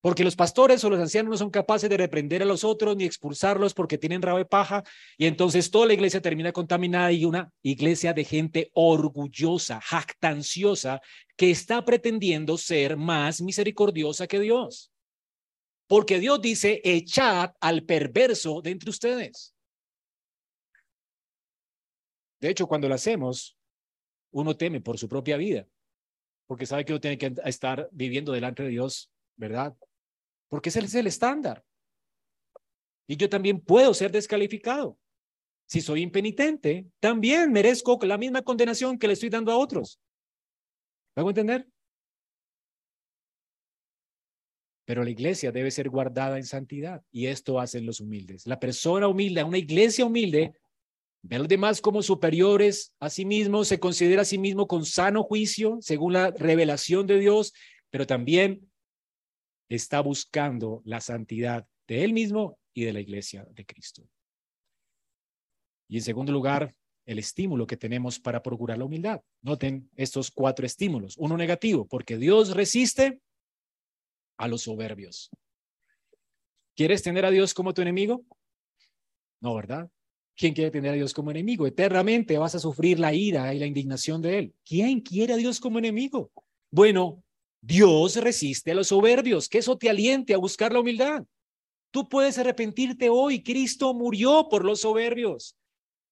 [0.00, 3.04] Porque los pastores o los ancianos no son capaces de reprender a los otros ni
[3.04, 4.84] expulsarlos porque tienen rabo de paja
[5.18, 11.02] y entonces toda la iglesia termina contaminada y una iglesia de gente orgullosa, jactanciosa,
[11.36, 14.92] que está pretendiendo ser más misericordiosa que Dios.
[15.86, 19.54] Porque Dios dice, echad al perverso de entre ustedes.
[22.40, 23.56] De hecho, cuando lo hacemos,
[24.32, 25.66] uno teme por su propia vida,
[26.46, 29.76] porque sabe que uno tiene que estar viviendo delante de Dios, ¿verdad?
[30.48, 31.64] porque ese es el estándar.
[33.06, 34.98] Y yo también puedo ser descalificado.
[35.66, 40.00] Si soy impenitente, también merezco la misma condenación que le estoy dando a otros.
[41.14, 41.66] ¿Me hago entender?
[44.86, 48.46] Pero la iglesia debe ser guardada en santidad y esto hacen los humildes.
[48.46, 50.54] La persona humilde, una iglesia humilde,
[51.22, 54.86] ve a los demás como superiores a sí mismo, se considera a sí mismo con
[54.86, 57.52] sano juicio, según la revelación de Dios,
[57.90, 58.70] pero también
[59.68, 64.08] está buscando la santidad de él mismo y de la iglesia de Cristo.
[65.88, 66.74] Y en segundo lugar,
[67.06, 69.20] el estímulo que tenemos para procurar la humildad.
[69.42, 71.16] Noten estos cuatro estímulos.
[71.16, 73.20] Uno negativo, porque Dios resiste
[74.36, 75.30] a los soberbios.
[76.74, 78.24] ¿Quieres tener a Dios como tu enemigo?
[79.40, 79.90] No, ¿verdad?
[80.36, 81.66] ¿Quién quiere tener a Dios como enemigo?
[81.66, 84.54] Eternamente vas a sufrir la ira y la indignación de Él.
[84.64, 86.30] ¿Quién quiere a Dios como enemigo?
[86.70, 87.22] Bueno,
[87.62, 91.24] Dios resiste a los soberbios, que eso te aliente a buscar la humildad.
[91.90, 93.42] Tú puedes arrepentirte hoy.
[93.42, 95.56] Cristo murió por los soberbios.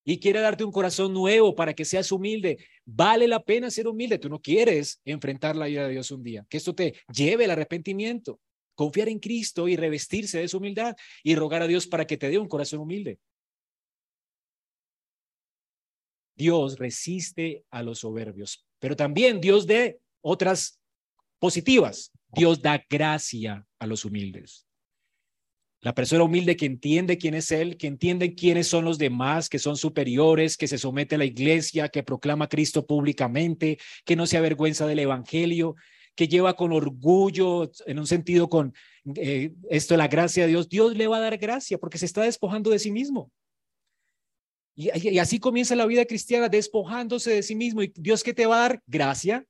[0.05, 2.63] Y quiere darte un corazón nuevo para que seas humilde.
[2.85, 4.19] Vale la pena ser humilde.
[4.19, 6.45] Tú no quieres enfrentar la vida de Dios un día.
[6.47, 8.39] Que esto te lleve al arrepentimiento.
[8.75, 12.29] Confiar en Cristo y revestirse de su humildad y rogar a Dios para que te
[12.29, 13.19] dé un corazón humilde.
[16.37, 20.79] Dios resiste a los soberbios, pero también Dios de otras
[21.39, 22.11] positivas.
[22.27, 24.64] Dios da gracia a los humildes.
[25.85, 29.59] La persona humilde que entiende quién es Él, que entiende quiénes son los demás, que
[29.59, 34.37] son superiores, que se somete a la iglesia, que proclama Cristo públicamente, que no se
[34.37, 35.75] avergüenza del Evangelio,
[36.15, 38.73] que lleva con orgullo, en un sentido con
[39.15, 42.23] eh, esto, la gracia de Dios, Dios le va a dar gracia porque se está
[42.23, 43.31] despojando de sí mismo.
[44.73, 47.83] Y, así comienza la vida cristiana, despojándose de sí mismo.
[47.83, 48.81] ¿Y Dios qué te va a dar?
[48.87, 49.45] Gracia.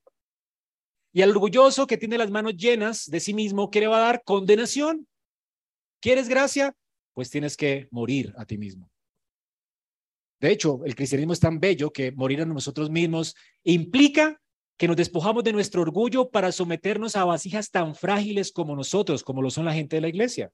[1.14, 4.08] Y al orgulloso que tiene las manos llenas de sí mismo, ¿qué le va a
[4.08, 4.24] dar?
[4.26, 5.08] Condenación.
[6.06, 6.72] ¿Quieres gracia?
[7.16, 8.92] Pues tienes que morir a ti mismo.
[10.40, 13.34] De hecho, el cristianismo es tan bello que morir a nosotros mismos
[13.64, 14.40] implica
[14.78, 19.42] que nos despojamos de nuestro orgullo para someternos a vasijas tan frágiles como nosotros, como
[19.42, 20.52] lo son la gente de la iglesia.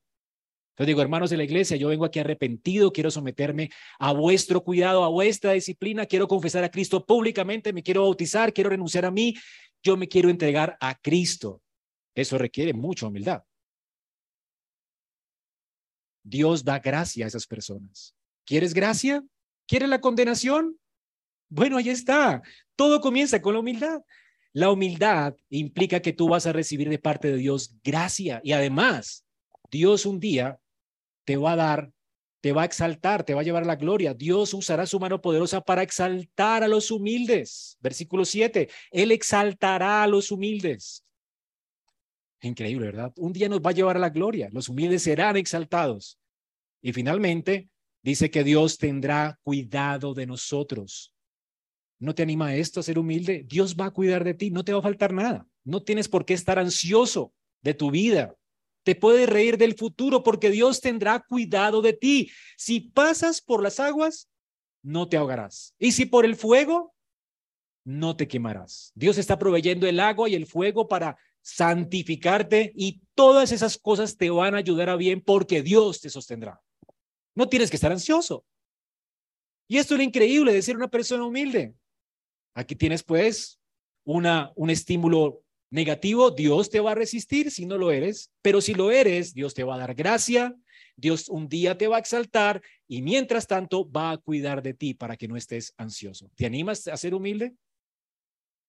[0.69, 5.03] Entonces digo, hermanos de la iglesia, yo vengo aquí arrepentido, quiero someterme a vuestro cuidado,
[5.03, 9.35] a vuestra disciplina, quiero confesar a Cristo públicamente, me quiero bautizar, quiero renunciar a mí,
[9.83, 11.61] yo me quiero entregar a Cristo.
[12.15, 13.43] Eso requiere mucha humildad.
[16.23, 18.15] Dios da gracia a esas personas.
[18.45, 19.23] ¿Quieres gracia?
[19.67, 20.77] ¿Quieres la condenación?
[21.49, 22.41] Bueno, ahí está.
[22.75, 24.01] Todo comienza con la humildad.
[24.53, 29.25] La humildad implica que tú vas a recibir de parte de Dios gracia y además
[29.69, 30.59] Dios un día
[31.23, 31.91] te va a dar,
[32.41, 34.13] te va a exaltar, te va a llevar la gloria.
[34.13, 37.77] Dios usará su mano poderosa para exaltar a los humildes.
[37.79, 41.05] Versículo 7, Él exaltará a los humildes.
[42.41, 43.13] Increíble, ¿verdad?
[43.17, 44.49] Un día nos va a llevar a la gloria.
[44.51, 46.19] Los humildes serán exaltados.
[46.81, 47.69] Y finalmente,
[48.01, 51.13] dice que Dios tendrá cuidado de nosotros.
[51.99, 53.45] ¿No te anima esto a ser humilde?
[53.47, 55.47] Dios va a cuidar de ti, no te va a faltar nada.
[55.63, 57.31] No tienes por qué estar ansioso
[57.61, 58.35] de tu vida.
[58.83, 62.31] Te puedes reír del futuro porque Dios tendrá cuidado de ti.
[62.57, 64.31] Si pasas por las aguas,
[64.81, 65.75] no te ahogarás.
[65.77, 66.95] Y si por el fuego,
[67.83, 68.91] no te quemarás.
[68.95, 74.29] Dios está proveyendo el agua y el fuego para santificarte y todas esas cosas te
[74.29, 76.61] van a ayudar a bien porque Dios te sostendrá.
[77.35, 78.45] No tienes que estar ansioso.
[79.67, 81.73] Y esto es lo increíble de ser una persona humilde.
[82.53, 83.59] Aquí tienes pues
[84.03, 88.73] una, un estímulo negativo, Dios te va a resistir si no lo eres, pero si
[88.73, 90.53] lo eres, Dios te va a dar gracia,
[90.97, 94.93] Dios un día te va a exaltar y mientras tanto va a cuidar de ti
[94.93, 96.29] para que no estés ansioso.
[96.35, 97.55] ¿Te animas a ser humilde?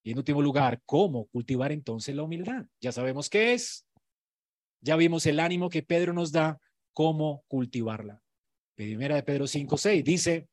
[0.03, 2.67] Y en último lugar, ¿cómo cultivar entonces la humildad?
[2.81, 3.87] Ya sabemos qué es.
[4.81, 6.61] Ya vimos el ánimo que Pedro nos da,
[6.93, 8.21] cómo cultivarla.
[8.75, 10.49] Primera de Pedro 5, 6 dice,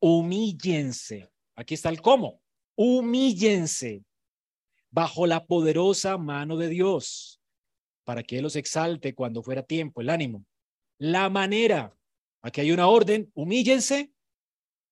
[0.00, 1.30] humíllense.
[1.56, 2.42] Aquí está el cómo.
[2.76, 4.04] Humíllense
[4.90, 7.40] bajo la poderosa mano de Dios
[8.04, 10.44] para que Él los exalte cuando fuera tiempo, el ánimo.
[10.98, 11.96] La manera,
[12.42, 14.12] aquí hay una orden, humíllense,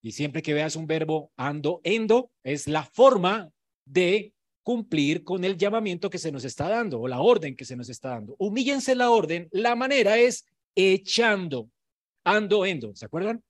[0.03, 3.51] y siempre que veas un verbo ando, endo, es la forma
[3.85, 4.33] de
[4.63, 7.89] cumplir con el llamamiento que se nos está dando o la orden que se nos
[7.89, 8.37] está dando.
[8.39, 11.71] Humíllense la orden, la manera es echando,
[12.25, 13.43] ando, endo, ¿se acuerdan?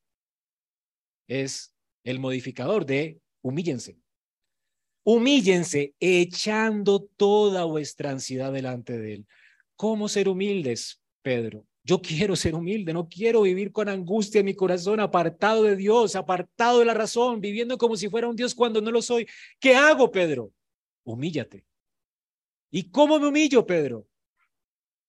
[1.28, 1.74] Es
[2.04, 3.98] el modificador de humíllense.
[5.04, 9.26] Humíllense echando toda vuestra ansiedad delante de Él.
[9.76, 11.66] ¿Cómo ser humildes, Pedro?
[11.82, 16.14] Yo quiero ser humilde, no quiero vivir con angustia en mi corazón, apartado de Dios,
[16.14, 19.26] apartado de la razón, viviendo como si fuera un Dios cuando no lo soy.
[19.58, 20.52] ¿Qué hago, Pedro?
[21.04, 21.64] Humíllate.
[22.70, 24.06] ¿Y cómo me humillo, Pedro?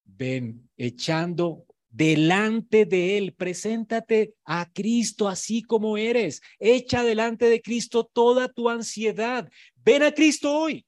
[0.05, 6.41] Ven echando delante de Él, preséntate a Cristo así como eres.
[6.57, 9.49] Echa delante de Cristo toda tu ansiedad.
[9.75, 10.85] Ven a Cristo hoy.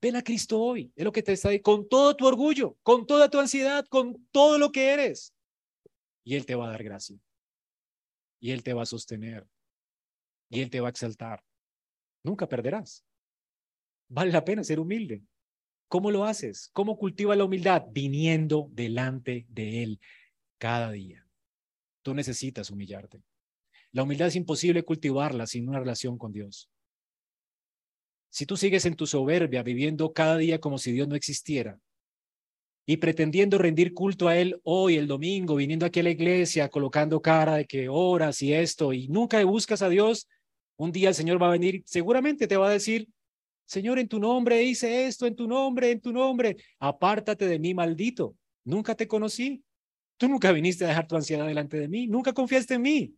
[0.00, 0.92] Ven a Cristo hoy.
[0.94, 1.64] Es lo que te está diciendo.
[1.64, 5.34] Con todo tu orgullo, con toda tu ansiedad, con todo lo que eres.
[6.24, 7.18] Y Él te va a dar gracia.
[8.40, 9.46] Y Él te va a sostener.
[10.50, 11.42] Y Él te va a exaltar.
[12.22, 13.04] Nunca perderás.
[14.08, 15.22] Vale la pena ser humilde.
[15.88, 16.68] ¿Cómo lo haces?
[16.72, 17.84] ¿Cómo cultiva la humildad?
[17.90, 20.00] Viniendo delante de Él
[20.58, 21.26] cada día.
[22.02, 23.22] Tú necesitas humillarte.
[23.92, 26.68] La humildad es imposible cultivarla sin una relación con Dios.
[28.36, 31.80] Si tú sigues en tu soberbia, viviendo cada día como si Dios no existiera
[32.84, 37.22] y pretendiendo rendir culto a Él hoy, el domingo, viniendo aquí a la iglesia, colocando
[37.22, 40.28] cara de que oras y esto, y nunca buscas a Dios,
[40.76, 43.08] un día el Señor va a venir, seguramente te va a decir,
[43.64, 46.58] Señor, en tu nombre hice esto, en tu nombre, en tu nombre.
[46.78, 48.36] Apártate de mí, maldito.
[48.64, 49.64] Nunca te conocí.
[50.18, 53.14] Tú nunca viniste a dejar tu ansiedad delante de mí, nunca confiaste en mí.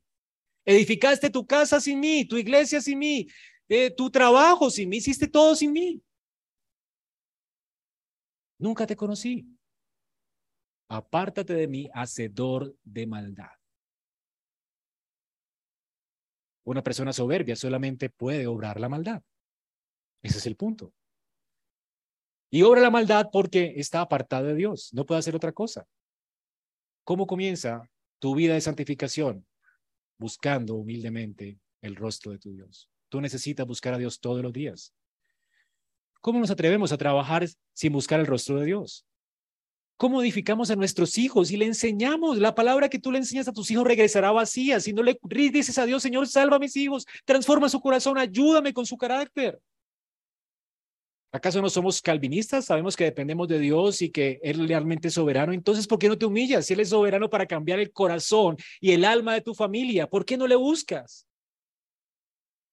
[0.65, 3.27] Edificaste tu casa sin mí, tu iglesia sin mí,
[3.69, 6.03] eh, tu trabajo sin mí, hiciste todo sin mí.
[8.59, 9.47] Nunca te conocí.
[10.89, 13.51] Apártate de mí, hacedor de maldad.
[16.65, 19.23] Una persona soberbia solamente puede obrar la maldad.
[20.23, 20.93] Ese es el punto.
[22.51, 25.87] Y obra la maldad porque está apartado de Dios, no puede hacer otra cosa.
[27.05, 27.89] ¿Cómo comienza
[28.19, 29.47] tu vida de santificación?
[30.19, 32.91] Buscando humildemente el rostro de tu Dios.
[33.09, 34.93] Tú necesitas buscar a Dios todos los días.
[36.21, 39.07] ¿Cómo nos atrevemos a trabajar sin buscar el rostro de Dios?
[39.97, 42.39] ¿Cómo edificamos a nuestros hijos y le enseñamos?
[42.39, 44.79] La palabra que tú le enseñas a tus hijos regresará vacía.
[44.79, 45.19] Si no le
[45.51, 49.61] dices a Dios, Señor, salva a mis hijos, transforma su corazón, ayúdame con su carácter.
[51.31, 52.65] ¿Acaso no somos calvinistas?
[52.65, 55.53] Sabemos que dependemos de Dios y que Él realmente es soberano.
[55.53, 56.65] Entonces, ¿por qué no te humillas?
[56.65, 60.25] Si Él es soberano para cambiar el corazón y el alma de tu familia, ¿por
[60.25, 61.28] qué no le buscas?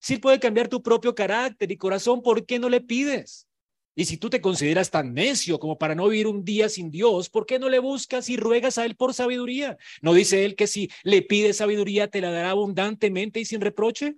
[0.05, 3.47] Si Él puede cambiar tu propio carácter y corazón, ¿por qué no le pides?
[3.95, 7.27] Y si tú te consideras tan necio como para no vivir un día sin Dios,
[7.27, 9.79] ¿por qué no le buscas y ruegas a Él por sabiduría?
[10.03, 14.15] ¿No dice Él que si le pides sabiduría te la dará abundantemente y sin reproche?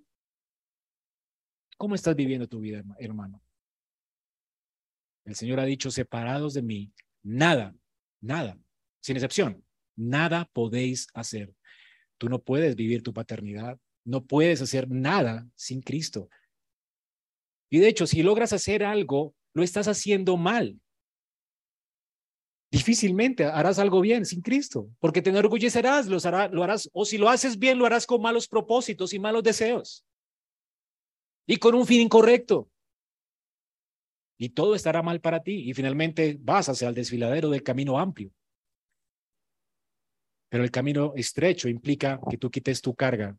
[1.77, 3.41] ¿Cómo estás viviendo tu vida, hermano?
[5.23, 6.91] El Señor ha dicho, separados de mí,
[7.23, 7.73] nada,
[8.19, 8.59] nada,
[8.99, 9.63] sin excepción,
[9.95, 11.53] nada podéis hacer.
[12.17, 16.29] Tú no puedes vivir tu paternidad, no puedes hacer nada sin Cristo.
[17.69, 20.79] Y de hecho, si logras hacer algo, lo estás haciendo mal.
[22.71, 27.59] Difícilmente harás algo bien sin Cristo, porque te enorgullecerás, lo harás, o si lo haces
[27.59, 30.05] bien, lo harás con malos propósitos y malos deseos.
[31.45, 32.69] Y con un fin incorrecto
[34.37, 38.31] y todo estará mal para ti y finalmente vas hacia el desfiladero del camino amplio.
[40.49, 43.37] Pero el camino estrecho implica que tú quites tu carga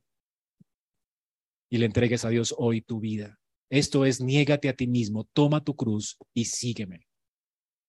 [1.71, 3.39] y le entregues a Dios hoy tu vida.
[3.71, 7.07] Esto es, niégate a ti mismo, toma tu cruz y sígueme.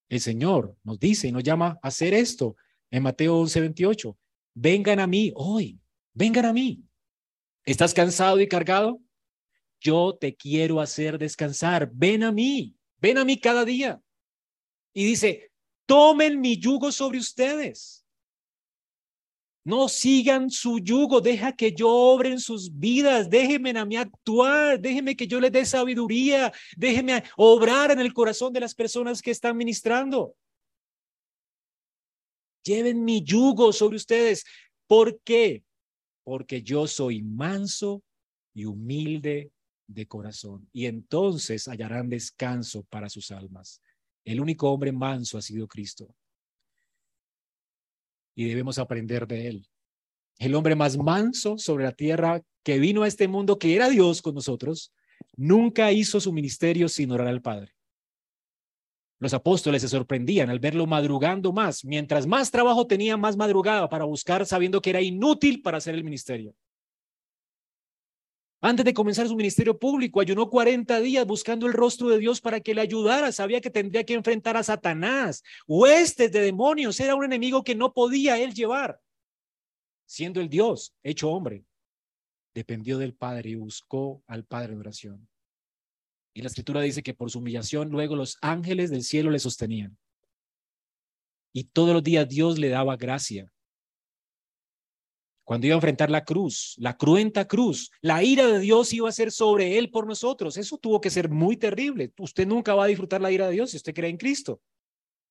[0.10, 2.56] El Señor nos dice y nos llama a hacer esto
[2.92, 4.18] en Mateo 11, 28.
[4.56, 5.80] Vengan a mí hoy,
[6.14, 6.84] vengan a mí.
[7.64, 9.00] ¿Estás cansado y cargado?
[9.80, 11.90] Yo te quiero hacer descansar.
[11.94, 12.76] Ven a mí.
[12.98, 14.02] Ven a mí cada día.
[14.94, 15.52] Y dice,
[15.86, 18.06] tomen mi yugo sobre ustedes.
[19.70, 24.80] No sigan su yugo, deja que yo obre en sus vidas, déjenme a mí actuar,
[24.80, 29.30] déjenme que yo les dé sabiduría, déjenme obrar en el corazón de las personas que
[29.30, 30.34] están ministrando.
[32.64, 34.44] Lleven mi yugo sobre ustedes.
[34.88, 35.64] ¿Por qué?
[36.24, 38.02] Porque yo soy manso
[38.56, 39.52] y humilde
[39.86, 43.84] de corazón, y entonces hallarán descanso para sus almas.
[44.26, 46.08] El único hombre manso ha sido Cristo.
[48.40, 49.68] Y debemos aprender de él.
[50.38, 54.22] El hombre más manso sobre la tierra que vino a este mundo, que era Dios
[54.22, 54.94] con nosotros,
[55.36, 57.76] nunca hizo su ministerio sin orar al Padre.
[59.20, 61.84] Los apóstoles se sorprendían al verlo madrugando más.
[61.84, 66.06] Mientras más trabajo tenía, más madrugada para buscar, sabiendo que era inútil para hacer el
[66.06, 66.56] ministerio.
[68.62, 72.60] Antes de comenzar su ministerio público, ayunó 40 días buscando el rostro de Dios para
[72.60, 73.32] que le ayudara.
[73.32, 77.00] Sabía que tendría que enfrentar a Satanás, huestes de demonios.
[77.00, 79.00] Era un enemigo que no podía él llevar.
[80.06, 81.64] Siendo el Dios hecho hombre,
[82.54, 85.30] dependió del Padre y buscó al Padre en oración.
[86.34, 89.98] Y la escritura dice que por su humillación luego los ángeles del cielo le sostenían.
[91.54, 93.52] Y todos los días Dios le daba gracia
[95.50, 99.12] cuando iba a enfrentar la cruz, la cruenta cruz, la ira de Dios iba a
[99.12, 100.58] ser sobre él por nosotros.
[100.58, 102.14] Eso tuvo que ser muy terrible.
[102.20, 104.62] Usted nunca va a disfrutar la ira de Dios si usted cree en Cristo.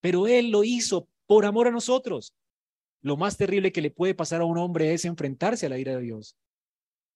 [0.01, 2.35] Pero él lo hizo por amor a nosotros.
[3.01, 5.95] Lo más terrible que le puede pasar a un hombre es enfrentarse a la ira
[5.95, 6.37] de Dios.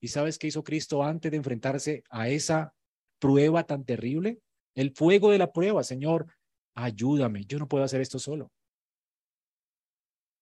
[0.00, 2.72] ¿Y sabes qué hizo Cristo antes de enfrentarse a esa
[3.18, 4.38] prueba tan terrible?
[4.76, 6.28] El fuego de la prueba, Señor,
[6.76, 8.52] ayúdame, yo no puedo hacer esto solo.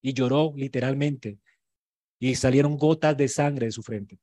[0.02, 1.38] Y lloró literalmente
[2.20, 4.20] y salieron gotas de sangre de su frente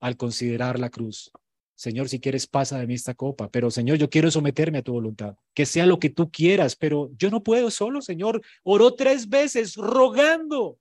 [0.00, 1.30] al considerar la cruz.
[1.74, 4.92] Señor, si quieres, pasa de mí esta copa, pero Señor, yo quiero someterme a tu
[4.92, 8.42] voluntad, que sea lo que tú quieras, pero yo no puedo solo, Señor.
[8.62, 10.78] Oró tres veces rogando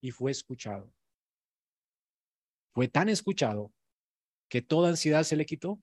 [0.00, 0.92] y fue escuchado.
[2.72, 3.72] Fue tan escuchado
[4.48, 5.80] que toda ansiedad se le quitó.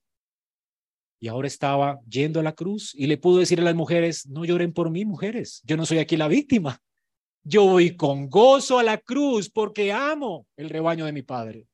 [1.20, 4.46] Y ahora estaba yendo a la cruz y le pudo decir a las mujeres, no
[4.46, 6.80] lloren por mí, mujeres, yo no soy aquí la víctima.
[7.50, 11.66] Yo voy con gozo a la cruz porque amo el rebaño de mi Padre.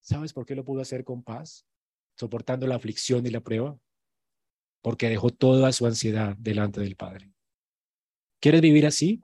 [0.00, 1.64] ¿Sabes por qué lo pudo hacer con paz?
[2.18, 3.78] Soportando la aflicción y la prueba.
[4.82, 7.32] Porque dejó toda su ansiedad delante del Padre.
[8.40, 9.20] ¿Quieres vivir así?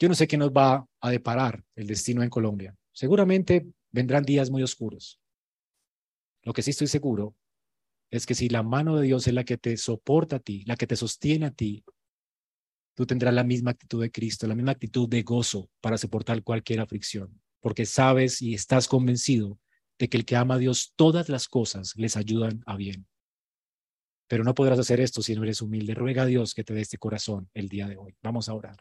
[0.00, 2.76] Yo no sé qué nos va a deparar el destino en Colombia.
[2.90, 5.20] Seguramente vendrán días muy oscuros.
[6.42, 7.36] Lo que sí estoy seguro
[8.10, 10.74] es que si la mano de Dios es la que te soporta a ti, la
[10.74, 11.84] que te sostiene a ti,
[12.98, 16.80] tú tendrás la misma actitud de Cristo, la misma actitud de gozo para soportar cualquier
[16.80, 19.56] aflicción, porque sabes y estás convencido
[20.00, 23.06] de que el que ama a Dios, todas las cosas les ayudan a bien.
[24.26, 25.94] Pero no podrás hacer esto si no eres humilde.
[25.94, 28.16] Ruega a Dios que te dé este corazón el día de hoy.
[28.20, 28.76] Vamos a orar.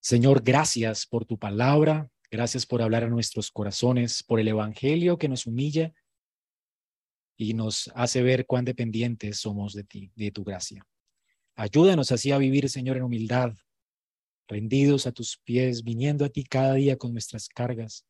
[0.00, 5.28] Señor, gracias por tu palabra, gracias por hablar a nuestros corazones, por el Evangelio que
[5.28, 5.92] nos humilla
[7.38, 10.84] y nos hace ver cuán dependientes somos de ti, de tu gracia.
[11.54, 13.54] Ayúdanos así a vivir, Señor, en humildad,
[14.48, 18.04] rendidos a tus pies, viniendo a ti cada día con nuestras cargas.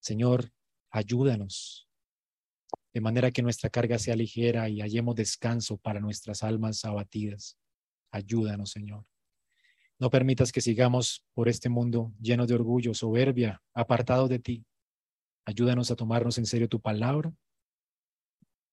[0.00, 0.52] Señor,
[0.90, 1.88] ayúdanos
[2.92, 7.56] de manera que nuestra carga sea ligera y hallemos descanso para nuestras almas abatidas.
[8.10, 9.04] Ayúdanos, Señor.
[9.98, 14.66] No permitas que sigamos por este mundo lleno de orgullo, soberbia, apartados de ti.
[15.44, 17.32] Ayúdanos a tomarnos en serio tu palabra,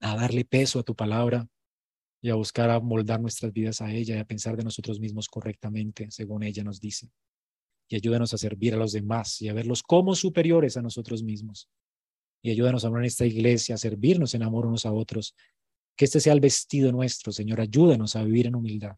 [0.00, 1.48] a darle peso a tu palabra
[2.20, 5.28] y a buscar a moldar nuestras vidas a ella y a pensar de nosotros mismos
[5.28, 7.10] correctamente, según ella nos dice.
[7.88, 11.68] Y ayúdanos a servir a los demás y a verlos como superiores a nosotros mismos.
[12.42, 15.34] Y ayúdanos a en esta iglesia, a servirnos en amor unos a otros.
[15.96, 17.60] Que este sea el vestido nuestro, Señor.
[17.60, 18.96] Ayúdanos a vivir en humildad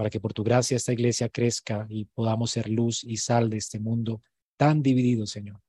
[0.00, 3.58] para que por tu gracia esta iglesia crezca y podamos ser luz y sal de
[3.58, 4.22] este mundo
[4.56, 5.60] tan dividido, Señor.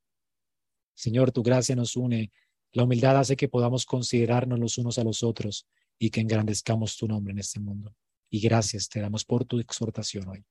[0.96, 2.32] Señor, tu gracia nos une.
[2.74, 5.68] La humildad hace que podamos considerarnos los unos a los otros
[6.00, 7.96] y que engrandezcamos tu nombre en este mundo.
[8.30, 10.46] Y gracias te damos por tu exhortación hoy.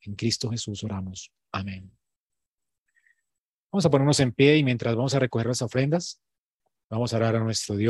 [0.00, 1.30] En Cristo Jesús oramos.
[1.52, 1.92] Amén.
[3.70, 6.22] Vamos a ponernos en pie y mientras vamos a recoger las ofrendas,
[6.88, 7.86] vamos a orar a nuestro Dios.